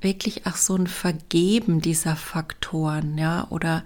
wirklich 0.00 0.46
auch 0.46 0.56
so 0.56 0.74
ein 0.74 0.86
Vergeben 0.86 1.82
dieser 1.82 2.16
Faktoren, 2.16 3.18
ja, 3.18 3.46
oder 3.50 3.84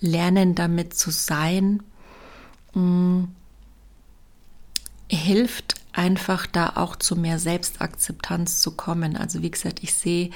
lernen 0.00 0.54
damit 0.54 0.92
zu 0.92 1.10
sein, 1.10 1.82
mh, 2.74 2.82
mm, 2.82 3.28
hilft 5.10 5.76
einfach 5.92 6.46
da 6.46 6.72
auch 6.76 6.96
zu 6.96 7.16
mehr 7.16 7.38
Selbstakzeptanz 7.38 8.60
zu 8.60 8.72
kommen. 8.72 9.16
Also 9.16 9.42
wie 9.42 9.50
gesagt, 9.50 9.82
ich 9.82 9.94
sehe 9.94 10.30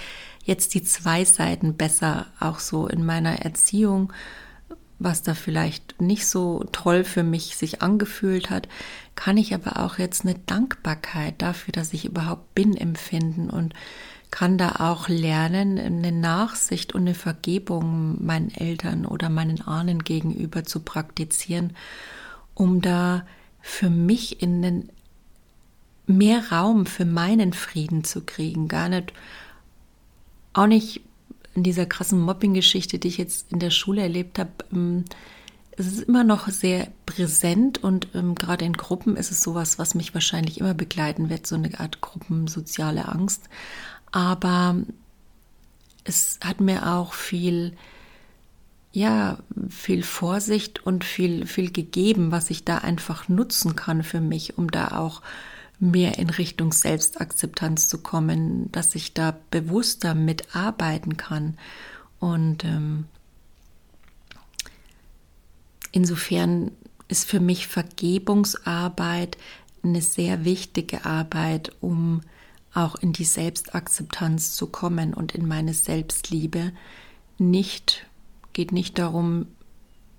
jetzt 0.48 0.72
die 0.72 0.82
zwei 0.82 1.26
Seiten 1.26 1.74
besser, 1.74 2.26
auch 2.40 2.58
so 2.58 2.88
in 2.88 3.04
meiner 3.04 3.42
Erziehung, 3.42 4.12
was 4.98 5.22
da 5.22 5.34
vielleicht 5.34 6.00
nicht 6.00 6.26
so 6.26 6.64
toll 6.72 7.04
für 7.04 7.22
mich 7.22 7.56
sich 7.56 7.82
angefühlt 7.82 8.48
hat, 8.48 8.66
kann 9.14 9.36
ich 9.36 9.54
aber 9.54 9.78
auch 9.84 9.98
jetzt 9.98 10.24
eine 10.24 10.34
Dankbarkeit 10.34 11.40
dafür, 11.42 11.72
dass 11.72 11.92
ich 11.92 12.06
überhaupt 12.06 12.54
bin, 12.54 12.76
empfinden 12.76 13.50
und 13.50 13.74
kann 14.30 14.56
da 14.56 14.76
auch 14.78 15.08
lernen, 15.08 15.78
eine 15.78 16.12
Nachsicht 16.12 16.94
und 16.94 17.02
eine 17.02 17.14
Vergebung 17.14 18.24
meinen 18.24 18.50
Eltern 18.50 19.04
oder 19.04 19.28
meinen 19.28 19.60
Ahnen 19.60 20.02
gegenüber 20.02 20.64
zu 20.64 20.80
praktizieren, 20.80 21.74
um 22.54 22.80
da 22.80 23.26
für 23.60 23.90
mich 23.90 24.42
in 24.42 24.62
den 24.62 24.88
mehr 26.06 26.50
Raum 26.50 26.86
für 26.86 27.04
meinen 27.04 27.52
Frieden 27.52 28.02
zu 28.02 28.22
kriegen. 28.22 28.66
Gar 28.68 28.88
nicht, 28.88 29.12
auch 30.58 30.66
nicht 30.66 31.00
in 31.54 31.62
dieser 31.62 31.86
krassen 31.86 32.20
Mobbing-Geschichte, 32.20 32.98
die 32.98 33.08
ich 33.08 33.18
jetzt 33.18 33.52
in 33.52 33.58
der 33.58 33.70
Schule 33.70 34.02
erlebt 34.02 34.38
habe. 34.38 34.50
Ähm, 34.72 35.04
es 35.72 35.86
ist 35.86 36.02
immer 36.02 36.24
noch 36.24 36.48
sehr 36.48 36.88
präsent 37.06 37.82
und 37.82 38.08
ähm, 38.14 38.34
gerade 38.34 38.64
in 38.64 38.72
Gruppen 38.72 39.16
ist 39.16 39.30
es 39.30 39.40
sowas, 39.40 39.78
was 39.78 39.94
mich 39.94 40.12
wahrscheinlich 40.14 40.58
immer 40.60 40.74
begleiten 40.74 41.30
wird, 41.30 41.46
so 41.46 41.54
eine 41.54 41.78
Art 41.78 42.00
gruppensoziale 42.00 43.08
Angst. 43.08 43.48
Aber 44.10 44.76
es 46.04 46.40
hat 46.42 46.60
mir 46.60 46.94
auch 46.94 47.12
viel, 47.12 47.76
ja, 48.92 49.38
viel 49.68 50.02
Vorsicht 50.02 50.84
und 50.84 51.04
viel, 51.04 51.46
viel 51.46 51.70
gegeben, 51.70 52.32
was 52.32 52.50
ich 52.50 52.64
da 52.64 52.78
einfach 52.78 53.28
nutzen 53.28 53.76
kann 53.76 54.02
für 54.02 54.20
mich, 54.20 54.58
um 54.58 54.70
da 54.70 54.98
auch 54.98 55.22
mehr 55.80 56.18
in 56.18 56.30
Richtung 56.30 56.72
Selbstakzeptanz 56.72 57.88
zu 57.88 57.98
kommen, 57.98 58.70
dass 58.72 58.94
ich 58.94 59.14
da 59.14 59.36
bewusster 59.50 60.14
mitarbeiten 60.14 61.16
kann. 61.16 61.56
Und 62.18 62.64
ähm, 62.64 63.04
insofern 65.92 66.72
ist 67.08 67.28
für 67.28 67.40
mich 67.40 67.68
Vergebungsarbeit 67.68 69.38
eine 69.82 70.02
sehr 70.02 70.44
wichtige 70.44 71.04
Arbeit, 71.04 71.72
um 71.80 72.22
auch 72.74 72.96
in 72.96 73.12
die 73.12 73.24
Selbstakzeptanz 73.24 74.54
zu 74.54 74.66
kommen 74.66 75.14
und 75.14 75.34
in 75.34 75.46
meine 75.46 75.74
Selbstliebe. 75.74 76.72
Nicht 77.38 78.06
geht 78.52 78.72
nicht 78.72 78.98
darum, 78.98 79.46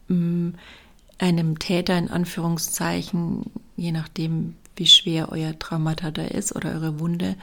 einem 0.07 1.59
Täter 1.59 1.97
in 1.97 2.09
Anführungszeichen, 2.09 3.45
je 3.75 3.91
nachdem, 3.91 4.55
wie 4.79 4.87
schwer 4.87 5.31
euer 5.31 5.57
Traumata 5.59 6.11
da 6.11 6.23
ist 6.23 6.55
oder 6.55 6.71
eure 6.71 6.99
Wunde, 6.99 7.35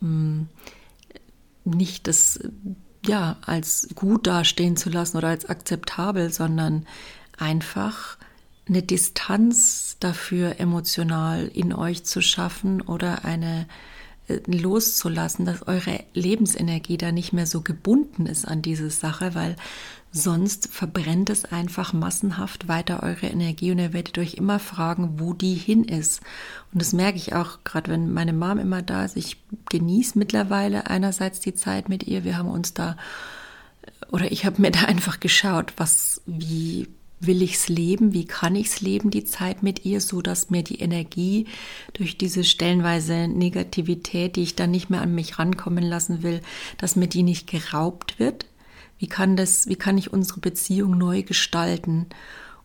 mm, 0.00 0.42
nicht 1.64 2.06
das 2.06 2.40
ja 3.06 3.36
als 3.42 3.88
gut 3.94 4.26
dastehen 4.26 4.76
zu 4.76 4.90
lassen 4.90 5.16
oder 5.16 5.28
als 5.28 5.46
akzeptabel, 5.46 6.32
sondern 6.32 6.86
einfach 7.36 8.18
eine 8.68 8.82
Distanz 8.82 9.96
dafür 10.00 10.60
emotional 10.60 11.48
in 11.48 11.72
euch 11.72 12.04
zu 12.04 12.20
schaffen 12.20 12.82
oder 12.82 13.24
eine 13.24 13.66
äh, 14.28 14.40
loszulassen, 14.46 15.46
dass 15.46 15.66
eure 15.66 16.04
Lebensenergie 16.12 16.98
da 16.98 17.12
nicht 17.12 17.32
mehr 17.32 17.46
so 17.46 17.62
gebunden 17.62 18.26
ist 18.26 18.46
an 18.46 18.62
diese 18.62 18.90
Sache, 18.90 19.34
weil 19.34 19.56
Sonst 20.10 20.68
verbrennt 20.68 21.28
es 21.28 21.44
einfach 21.44 21.92
massenhaft 21.92 22.66
weiter 22.66 23.02
eure 23.02 23.26
Energie 23.26 23.70
und 23.70 23.78
ihr 23.78 23.92
werdet 23.92 24.16
euch 24.18 24.34
immer 24.34 24.58
fragen, 24.58 25.20
wo 25.20 25.34
die 25.34 25.54
hin 25.54 25.84
ist. 25.84 26.22
Und 26.72 26.80
das 26.80 26.94
merke 26.94 27.18
ich 27.18 27.34
auch, 27.34 27.58
gerade 27.62 27.90
wenn 27.90 28.12
meine 28.12 28.32
Mom 28.32 28.58
immer 28.58 28.80
da 28.80 29.04
ist. 29.04 29.16
Ich 29.16 29.36
genieße 29.68 30.18
mittlerweile 30.18 30.86
einerseits 30.88 31.40
die 31.40 31.54
Zeit 31.54 31.90
mit 31.90 32.04
ihr. 32.04 32.24
Wir 32.24 32.38
haben 32.38 32.48
uns 32.48 32.72
da, 32.72 32.96
oder 34.10 34.32
ich 34.32 34.46
habe 34.46 34.62
mir 34.62 34.70
da 34.70 34.80
einfach 34.84 35.20
geschaut, 35.20 35.74
was, 35.76 36.22
wie 36.24 36.88
will 37.20 37.42
ich's 37.42 37.68
leben? 37.68 38.12
Wie 38.14 38.24
kann 38.24 38.56
ich's 38.56 38.80
leben, 38.80 39.10
die 39.10 39.24
Zeit 39.24 39.62
mit 39.62 39.84
ihr, 39.84 40.00
so 40.00 40.22
dass 40.22 40.50
mir 40.50 40.62
die 40.62 40.80
Energie 40.80 41.46
durch 41.92 42.16
diese 42.16 42.44
stellenweise 42.44 43.28
Negativität, 43.28 44.36
die 44.36 44.42
ich 44.42 44.56
dann 44.56 44.70
nicht 44.70 44.88
mehr 44.88 45.02
an 45.02 45.14
mich 45.14 45.38
rankommen 45.38 45.84
lassen 45.84 46.22
will, 46.22 46.40
dass 46.78 46.96
mir 46.96 47.08
die 47.08 47.22
nicht 47.22 47.46
geraubt 47.46 48.18
wird, 48.18 48.46
wie 48.98 49.06
kann 49.06 49.36
das, 49.36 49.68
wie 49.68 49.76
kann 49.76 49.98
ich 49.98 50.12
unsere 50.12 50.40
Beziehung 50.40 50.98
neu 50.98 51.22
gestalten? 51.22 52.06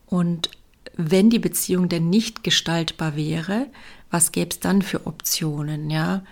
Und 0.06 0.50
wenn 0.96 1.30
die 1.30 1.38
Beziehung 1.38 1.88
denn 1.88 2.10
nicht 2.10 2.44
gestaltbar 2.44 3.16
wäre, 3.16 3.66
was 4.10 4.32
gäbe 4.32 4.50
es 4.50 4.60
dann 4.60 4.82
für 4.82 5.06
Optionen? 5.06 5.90
Ja, 5.90 6.22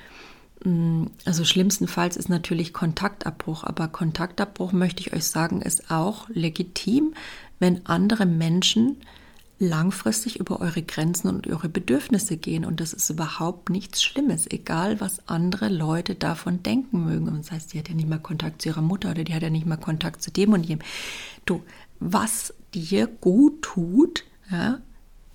mm, 0.64 1.06
also 1.24 1.44
schlimmstenfalls 1.44 2.16
ist 2.16 2.28
natürlich 2.28 2.72
Kontaktabbruch, 2.72 3.64
aber 3.64 3.88
Kontaktabbruch 3.88 4.72
möchte 4.72 5.00
ich 5.00 5.12
euch 5.12 5.24
sagen, 5.24 5.62
ist 5.62 5.90
auch 5.90 6.28
legitim, 6.28 7.14
wenn 7.58 7.86
andere 7.86 8.26
Menschen 8.26 8.96
langfristig 9.62 10.40
über 10.40 10.60
eure 10.60 10.82
Grenzen 10.82 11.28
und 11.28 11.46
eure 11.46 11.68
Bedürfnisse 11.68 12.36
gehen. 12.36 12.64
Und 12.64 12.80
das 12.80 12.92
ist 12.92 13.08
überhaupt 13.08 13.70
nichts 13.70 14.02
Schlimmes, 14.02 14.50
egal 14.50 15.00
was 15.00 15.28
andere 15.28 15.68
Leute 15.68 16.14
davon 16.14 16.62
denken 16.62 17.04
mögen. 17.04 17.28
Und 17.28 17.38
das 17.38 17.52
heißt, 17.52 17.72
die 17.72 17.78
hat 17.78 17.88
ja 17.88 17.94
nicht 17.94 18.08
mal 18.08 18.18
Kontakt 18.18 18.60
zu 18.60 18.70
ihrer 18.70 18.82
Mutter 18.82 19.10
oder 19.10 19.24
die 19.24 19.34
hat 19.34 19.42
ja 19.42 19.50
nicht 19.50 19.66
mal 19.66 19.76
Kontakt 19.76 20.22
zu 20.22 20.30
dem 20.30 20.52
und 20.52 20.64
jenem. 20.64 20.84
Du, 21.44 21.62
was 22.00 22.52
dir 22.74 23.06
gut 23.06 23.62
tut, 23.62 24.24
ja, 24.50 24.80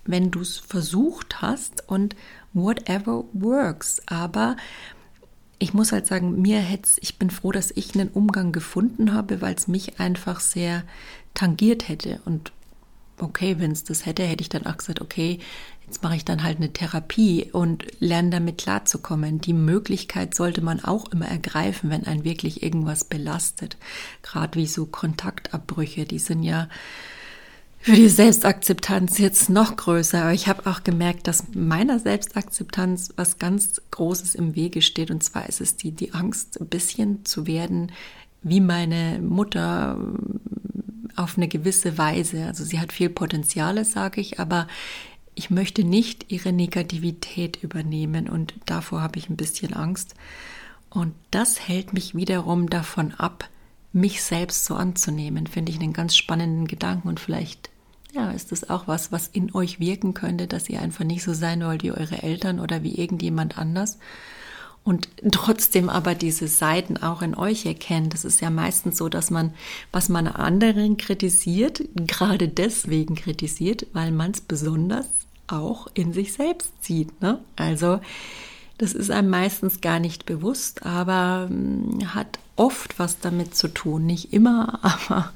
wenn 0.06 0.30
du 0.30 0.42
es 0.42 0.58
versucht 0.58 1.42
hast 1.42 1.88
und 1.88 2.16
whatever 2.54 3.24
works. 3.34 4.02
Aber 4.08 4.58
ich 5.60 5.74
muss 5.74 5.92
halt 5.92 6.06
sagen, 6.06 6.42
mir 6.42 6.60
hätte 6.60 6.90
ich 7.02 7.18
bin 7.18 7.30
froh, 7.30 7.52
dass 7.52 7.72
ich 7.72 7.96
einen 7.96 8.10
Umgang 8.10 8.52
gefunden 8.52 9.14
habe, 9.14 9.42
weil 9.42 9.56
es 9.56 9.68
mich 9.68 10.00
einfach 10.00 10.40
sehr 10.42 10.84
tangiert 11.34 11.88
hätte. 11.88 12.20
Und 12.26 12.52
okay, 13.20 13.56
wenn 13.60 13.72
es 13.72 13.84
das 13.84 14.06
hätte, 14.06 14.24
hätte 14.24 14.42
ich 14.42 14.50
dann 14.50 14.66
auch 14.66 14.78
gesagt, 14.78 15.02
okay, 15.02 15.40
jetzt 15.86 16.04
mache 16.04 16.16
ich 16.16 16.26
dann 16.26 16.44
halt 16.44 16.58
eine 16.58 16.74
Therapie 16.74 17.50
und 17.52 17.86
lerne 18.00 18.30
damit 18.30 18.58
klarzukommen. 18.58 19.40
Die 19.40 19.54
Möglichkeit 19.54 20.36
sollte 20.36 20.62
man 20.62 20.84
auch 20.84 21.12
immer 21.12 21.28
ergreifen, 21.28 21.90
wenn 21.90 22.06
ein 22.06 22.24
wirklich 22.24 22.62
irgendwas 22.62 23.06
belastet. 23.06 23.78
Gerade 24.22 24.60
wie 24.60 24.68
so 24.68 24.86
Kontaktabbrüche, 24.86 26.06
die 26.06 26.20
sind 26.20 26.44
ja 26.44 26.68
für 27.80 27.94
die 27.94 28.10
Selbstakzeptanz 28.10 29.18
jetzt 29.18 29.50
noch 29.50 29.78
größer. 29.78 30.24
Aber 30.24 30.34
ich 30.34 30.48
habe 30.48 30.70
auch 30.70 30.84
gemerkt, 30.84 31.28
dass 31.28 31.46
meiner 31.54 32.00
Selbstakzeptanz 32.00 33.14
was 33.16 33.40
ganz 33.40 33.82
Großes 33.92 34.36
im 34.36 34.56
Wege 34.56 34.82
steht. 34.82 35.10
Und 35.10 35.24
zwar 35.24 35.48
ist 35.48 35.62
es 35.62 35.78
die, 35.78 35.92
die 35.92 36.14
Angst, 36.14 36.60
ein 36.60 36.68
bisschen 36.68 37.24
zu 37.24 37.48
werden 37.48 37.92
wie 38.44 38.60
meine 38.62 39.20
Mutter, 39.22 39.98
auf 41.18 41.38
eine 41.38 41.48
gewisse 41.48 41.98
Weise. 41.98 42.46
Also 42.46 42.64
sie 42.64 42.80
hat 42.80 42.94
viel 42.94 43.10
Potenziale, 43.10 43.84
sage 43.84 44.22
ich, 44.22 44.40
aber 44.40 44.68
ich 45.36 45.50
möchte 45.50 45.84
nicht 45.84 46.32
ihre 46.32 46.52
Negativität 46.52 47.62
übernehmen 47.62 48.30
und 48.30 48.56
davor 48.66 49.02
habe 49.02 49.20
ich 49.20 49.30
ein 49.30 49.38
bisschen 49.38 49.74
Angst. 49.74 50.16
Und 50.90 51.14
das 51.32 51.68
hält 51.68 51.94
mich 51.94 52.16
wiederum 52.16 52.70
davon 52.70 53.14
ab, 53.14 53.50
mich 53.94 54.24
selbst 54.24 54.66
so 54.66 54.76
anzunehmen. 54.76 55.48
Finde 55.48 55.72
ich 55.72 55.80
einen 55.80 55.94
ganz 55.94 56.16
spannenden 56.16 56.68
Gedanken 56.68 57.08
und 57.08 57.20
vielleicht 57.20 57.70
ja, 58.14 58.32
ist 58.32 58.52
das 58.52 58.70
auch 58.70 58.88
was, 58.88 59.12
was 59.12 59.28
in 59.28 59.54
euch 59.54 59.80
wirken 59.80 60.14
könnte, 60.14 60.48
dass 60.48 60.70
ihr 60.70 60.82
einfach 60.82 61.04
nicht 61.04 61.24
so 61.24 61.34
sein 61.34 61.64
wollt 61.64 61.84
wie 61.84 61.92
eure 61.92 62.24
Eltern 62.24 62.60
oder 62.60 62.82
wie 62.84 62.96
irgendjemand 62.96 63.58
anders 63.58 64.00
und 64.88 65.10
trotzdem 65.34 65.90
aber 65.90 66.16
diese 66.16 66.48
Seiten 66.48 66.96
auch 66.96 67.22
in 67.22 67.36
euch 67.36 67.66
erkennt. 67.66 68.14
Das 68.14 68.24
ist 68.24 68.40
ja 68.40 68.50
meistens 68.50 68.98
so, 68.98 69.10
dass 69.10 69.30
man, 69.30 69.54
was 69.92 70.08
man 70.08 70.28
anderen 70.28 70.96
kritisiert, 70.96 71.84
gerade 71.94 72.48
deswegen 72.48 73.16
kritisiert, 73.16 73.86
weil 73.92 74.14
man 74.14 74.32
es 74.32 74.40
besonders 74.40 75.06
auch 75.48 75.88
in 75.94 76.14
sich 76.14 76.32
selbst 76.32 76.72
sieht. 76.86 77.22
Ne? 77.22 77.40
Also 77.58 78.00
das 78.78 78.94
ist 78.94 79.12
einem 79.12 79.30
meistens 79.30 79.82
gar 79.82 80.00
nicht 80.00 80.26
bewusst, 80.26 80.86
aber 80.86 81.48
hm, 81.50 82.14
hat 82.16 82.40
oft 82.56 82.98
was 82.98 83.20
damit 83.20 83.56
zu 83.56 83.68
tun. 83.68 84.06
Nicht 84.06 84.32
immer, 84.32 84.80
aber 84.84 85.34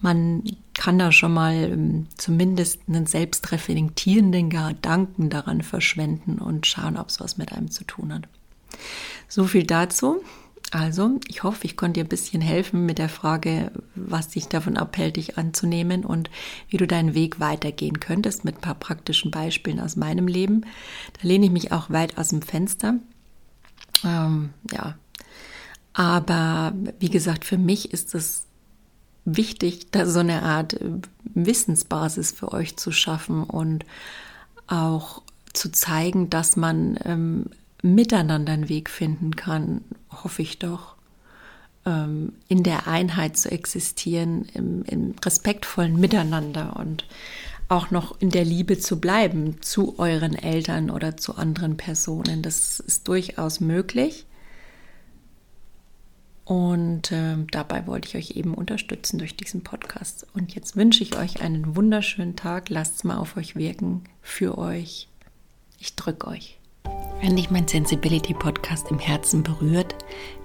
man 0.00 0.42
kann 0.74 0.98
da 0.98 1.12
schon 1.12 1.32
mal 1.32 1.70
hm, 1.70 2.06
zumindest 2.16 2.80
einen 2.88 3.06
selbstreflektierenden 3.06 4.50
Gedanken 4.50 5.30
daran 5.30 5.62
verschwenden 5.62 6.40
und 6.40 6.66
schauen, 6.66 6.96
ob 6.96 7.08
es 7.08 7.20
was 7.20 7.36
mit 7.36 7.52
einem 7.52 7.70
zu 7.70 7.84
tun 7.84 8.12
hat. 8.12 8.24
So 9.28 9.44
viel 9.44 9.64
dazu. 9.64 10.22
Also, 10.72 11.18
ich 11.26 11.42
hoffe, 11.42 11.64
ich 11.64 11.76
konnte 11.76 11.94
dir 11.94 12.04
ein 12.04 12.08
bisschen 12.08 12.40
helfen 12.40 12.86
mit 12.86 12.98
der 12.98 13.08
Frage, 13.08 13.72
was 13.96 14.28
dich 14.28 14.46
davon 14.46 14.76
abhält, 14.76 15.16
dich 15.16 15.36
anzunehmen 15.36 16.04
und 16.04 16.30
wie 16.68 16.76
du 16.76 16.86
deinen 16.86 17.14
Weg 17.14 17.40
weitergehen 17.40 17.98
könntest 17.98 18.44
mit 18.44 18.56
ein 18.56 18.60
paar 18.60 18.76
praktischen 18.76 19.32
Beispielen 19.32 19.80
aus 19.80 19.96
meinem 19.96 20.28
Leben. 20.28 20.60
Da 21.20 21.26
lehne 21.26 21.46
ich 21.46 21.50
mich 21.50 21.72
auch 21.72 21.90
weit 21.90 22.18
aus 22.18 22.28
dem 22.28 22.42
Fenster. 22.42 22.94
Ähm, 24.04 24.50
ja, 24.70 24.94
aber 25.92 26.72
wie 27.00 27.10
gesagt, 27.10 27.44
für 27.44 27.58
mich 27.58 27.92
ist 27.92 28.14
es 28.14 28.44
wichtig, 29.24 29.90
da 29.90 30.06
so 30.06 30.20
eine 30.20 30.42
Art 30.42 30.78
Wissensbasis 31.24 32.30
für 32.32 32.52
euch 32.52 32.76
zu 32.76 32.92
schaffen 32.92 33.42
und 33.42 33.84
auch 34.66 35.22
zu 35.52 35.72
zeigen, 35.72 36.30
dass 36.30 36.56
man 36.56 36.98
ähm, 37.04 37.46
miteinander 37.82 38.52
einen 38.52 38.68
Weg 38.68 38.90
finden 38.90 39.36
kann, 39.36 39.82
hoffe 40.10 40.42
ich 40.42 40.58
doch, 40.58 40.96
ähm, 41.86 42.32
in 42.48 42.62
der 42.62 42.86
Einheit 42.86 43.36
zu 43.36 43.50
existieren, 43.50 44.46
im, 44.54 44.84
im 44.84 45.14
respektvollen 45.24 45.98
Miteinander 45.98 46.76
und 46.76 47.06
auch 47.68 47.90
noch 47.90 48.20
in 48.20 48.30
der 48.30 48.44
Liebe 48.44 48.78
zu 48.78 49.00
bleiben 49.00 49.62
zu 49.62 49.98
euren 49.98 50.34
Eltern 50.34 50.90
oder 50.90 51.16
zu 51.16 51.36
anderen 51.36 51.76
Personen. 51.76 52.42
Das 52.42 52.80
ist 52.80 53.06
durchaus 53.06 53.60
möglich. 53.60 54.26
Und 56.44 57.12
äh, 57.12 57.36
dabei 57.52 57.86
wollte 57.86 58.08
ich 58.08 58.16
euch 58.16 58.36
eben 58.36 58.54
unterstützen 58.54 59.18
durch 59.18 59.36
diesen 59.36 59.62
Podcast. 59.62 60.26
Und 60.34 60.52
jetzt 60.52 60.74
wünsche 60.74 61.04
ich 61.04 61.16
euch 61.16 61.42
einen 61.42 61.76
wunderschönen 61.76 62.34
Tag. 62.34 62.70
Lasst 62.70 62.96
es 62.96 63.04
mal 63.04 63.18
auf 63.18 63.36
euch 63.36 63.54
wirken, 63.54 64.02
für 64.20 64.58
euch. 64.58 65.08
Ich 65.78 65.94
drücke 65.94 66.26
euch. 66.26 66.59
Wenn 67.20 67.36
dich 67.36 67.50
mein 67.50 67.68
Sensibility 67.68 68.32
Podcast 68.32 68.90
im 68.90 68.98
Herzen 68.98 69.42
berührt, 69.42 69.94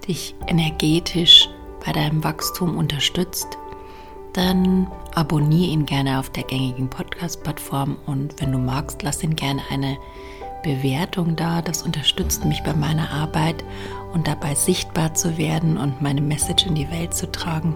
dich 0.06 0.34
energetisch 0.46 1.48
bei 1.84 1.92
deinem 1.92 2.22
Wachstum 2.22 2.76
unterstützt, 2.76 3.56
dann 4.34 4.86
abonniere 5.14 5.70
ihn 5.70 5.86
gerne 5.86 6.18
auf 6.18 6.28
der 6.28 6.42
gängigen 6.42 6.90
Podcast-Plattform 6.90 7.96
und 8.04 8.38
wenn 8.42 8.52
du 8.52 8.58
magst, 8.58 9.02
lass 9.02 9.22
ihn 9.22 9.34
gerne 9.34 9.62
eine 9.70 9.96
Bewertung 10.62 11.34
da. 11.34 11.62
Das 11.62 11.82
unterstützt 11.82 12.44
mich 12.44 12.62
bei 12.62 12.74
meiner 12.74 13.10
Arbeit 13.10 13.64
und 14.12 14.28
dabei 14.28 14.54
sichtbar 14.54 15.14
zu 15.14 15.38
werden 15.38 15.78
und 15.78 16.02
meine 16.02 16.20
Message 16.20 16.66
in 16.66 16.74
die 16.74 16.90
Welt 16.90 17.14
zu 17.14 17.32
tragen. 17.32 17.74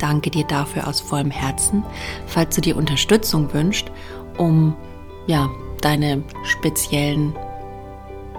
Danke 0.00 0.30
dir 0.30 0.44
dafür 0.44 0.88
aus 0.88 1.00
vollem 1.00 1.30
Herzen. 1.30 1.84
Falls 2.26 2.56
du 2.56 2.62
dir 2.62 2.76
Unterstützung 2.76 3.52
wünschst, 3.52 3.92
um 4.38 4.74
ja, 5.28 5.48
deine 5.80 6.24
speziellen 6.42 7.32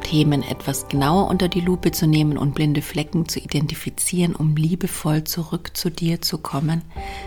Themen 0.02 0.44
etwas 0.44 0.88
genauer 0.88 1.30
unter 1.30 1.48
die 1.48 1.62
Lupe 1.62 1.92
zu 1.92 2.08
nehmen 2.08 2.38
und 2.38 2.54
blinde 2.54 2.82
Flecken 2.82 3.30
zu 3.30 3.40
identifizieren, 3.40 4.36
um 4.36 4.56
liebevoll 4.56 5.24
zurück 5.24 5.72
zu 5.74 5.90
dir 5.90 6.22
zu 6.22 6.38
kommen, 6.40 6.82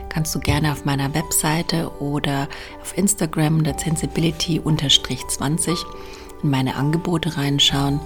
kannst 0.09 0.35
du 0.35 0.41
gerne 0.41 0.73
auf 0.73 0.85
meiner 0.85 1.15
Webseite 1.15 1.91
oder 2.01 2.49
auf 2.81 2.99
Instagram 2.99 3.63
der 3.65 3.79
Sensibility-20 3.79 5.79
in 6.43 6.51
meine 6.51 6.75
Angebote 6.77 7.37
reinschauen. 7.37 8.01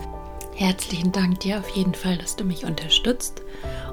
Herzlichen 0.54 1.12
Dank 1.12 1.40
dir 1.40 1.58
auf 1.58 1.68
jeden 1.70 1.94
Fall, 1.94 2.18
dass 2.18 2.36
du 2.36 2.44
mich 2.44 2.64
unterstützt 2.64 3.42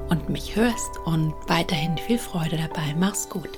und 0.08 0.28
mich 0.28 0.56
hörst 0.56 0.98
und 1.04 1.32
weiterhin 1.46 1.96
viel 1.96 2.18
Freude 2.18 2.56
dabei. 2.56 2.94
Mach's 2.98 3.28
gut. 3.28 3.50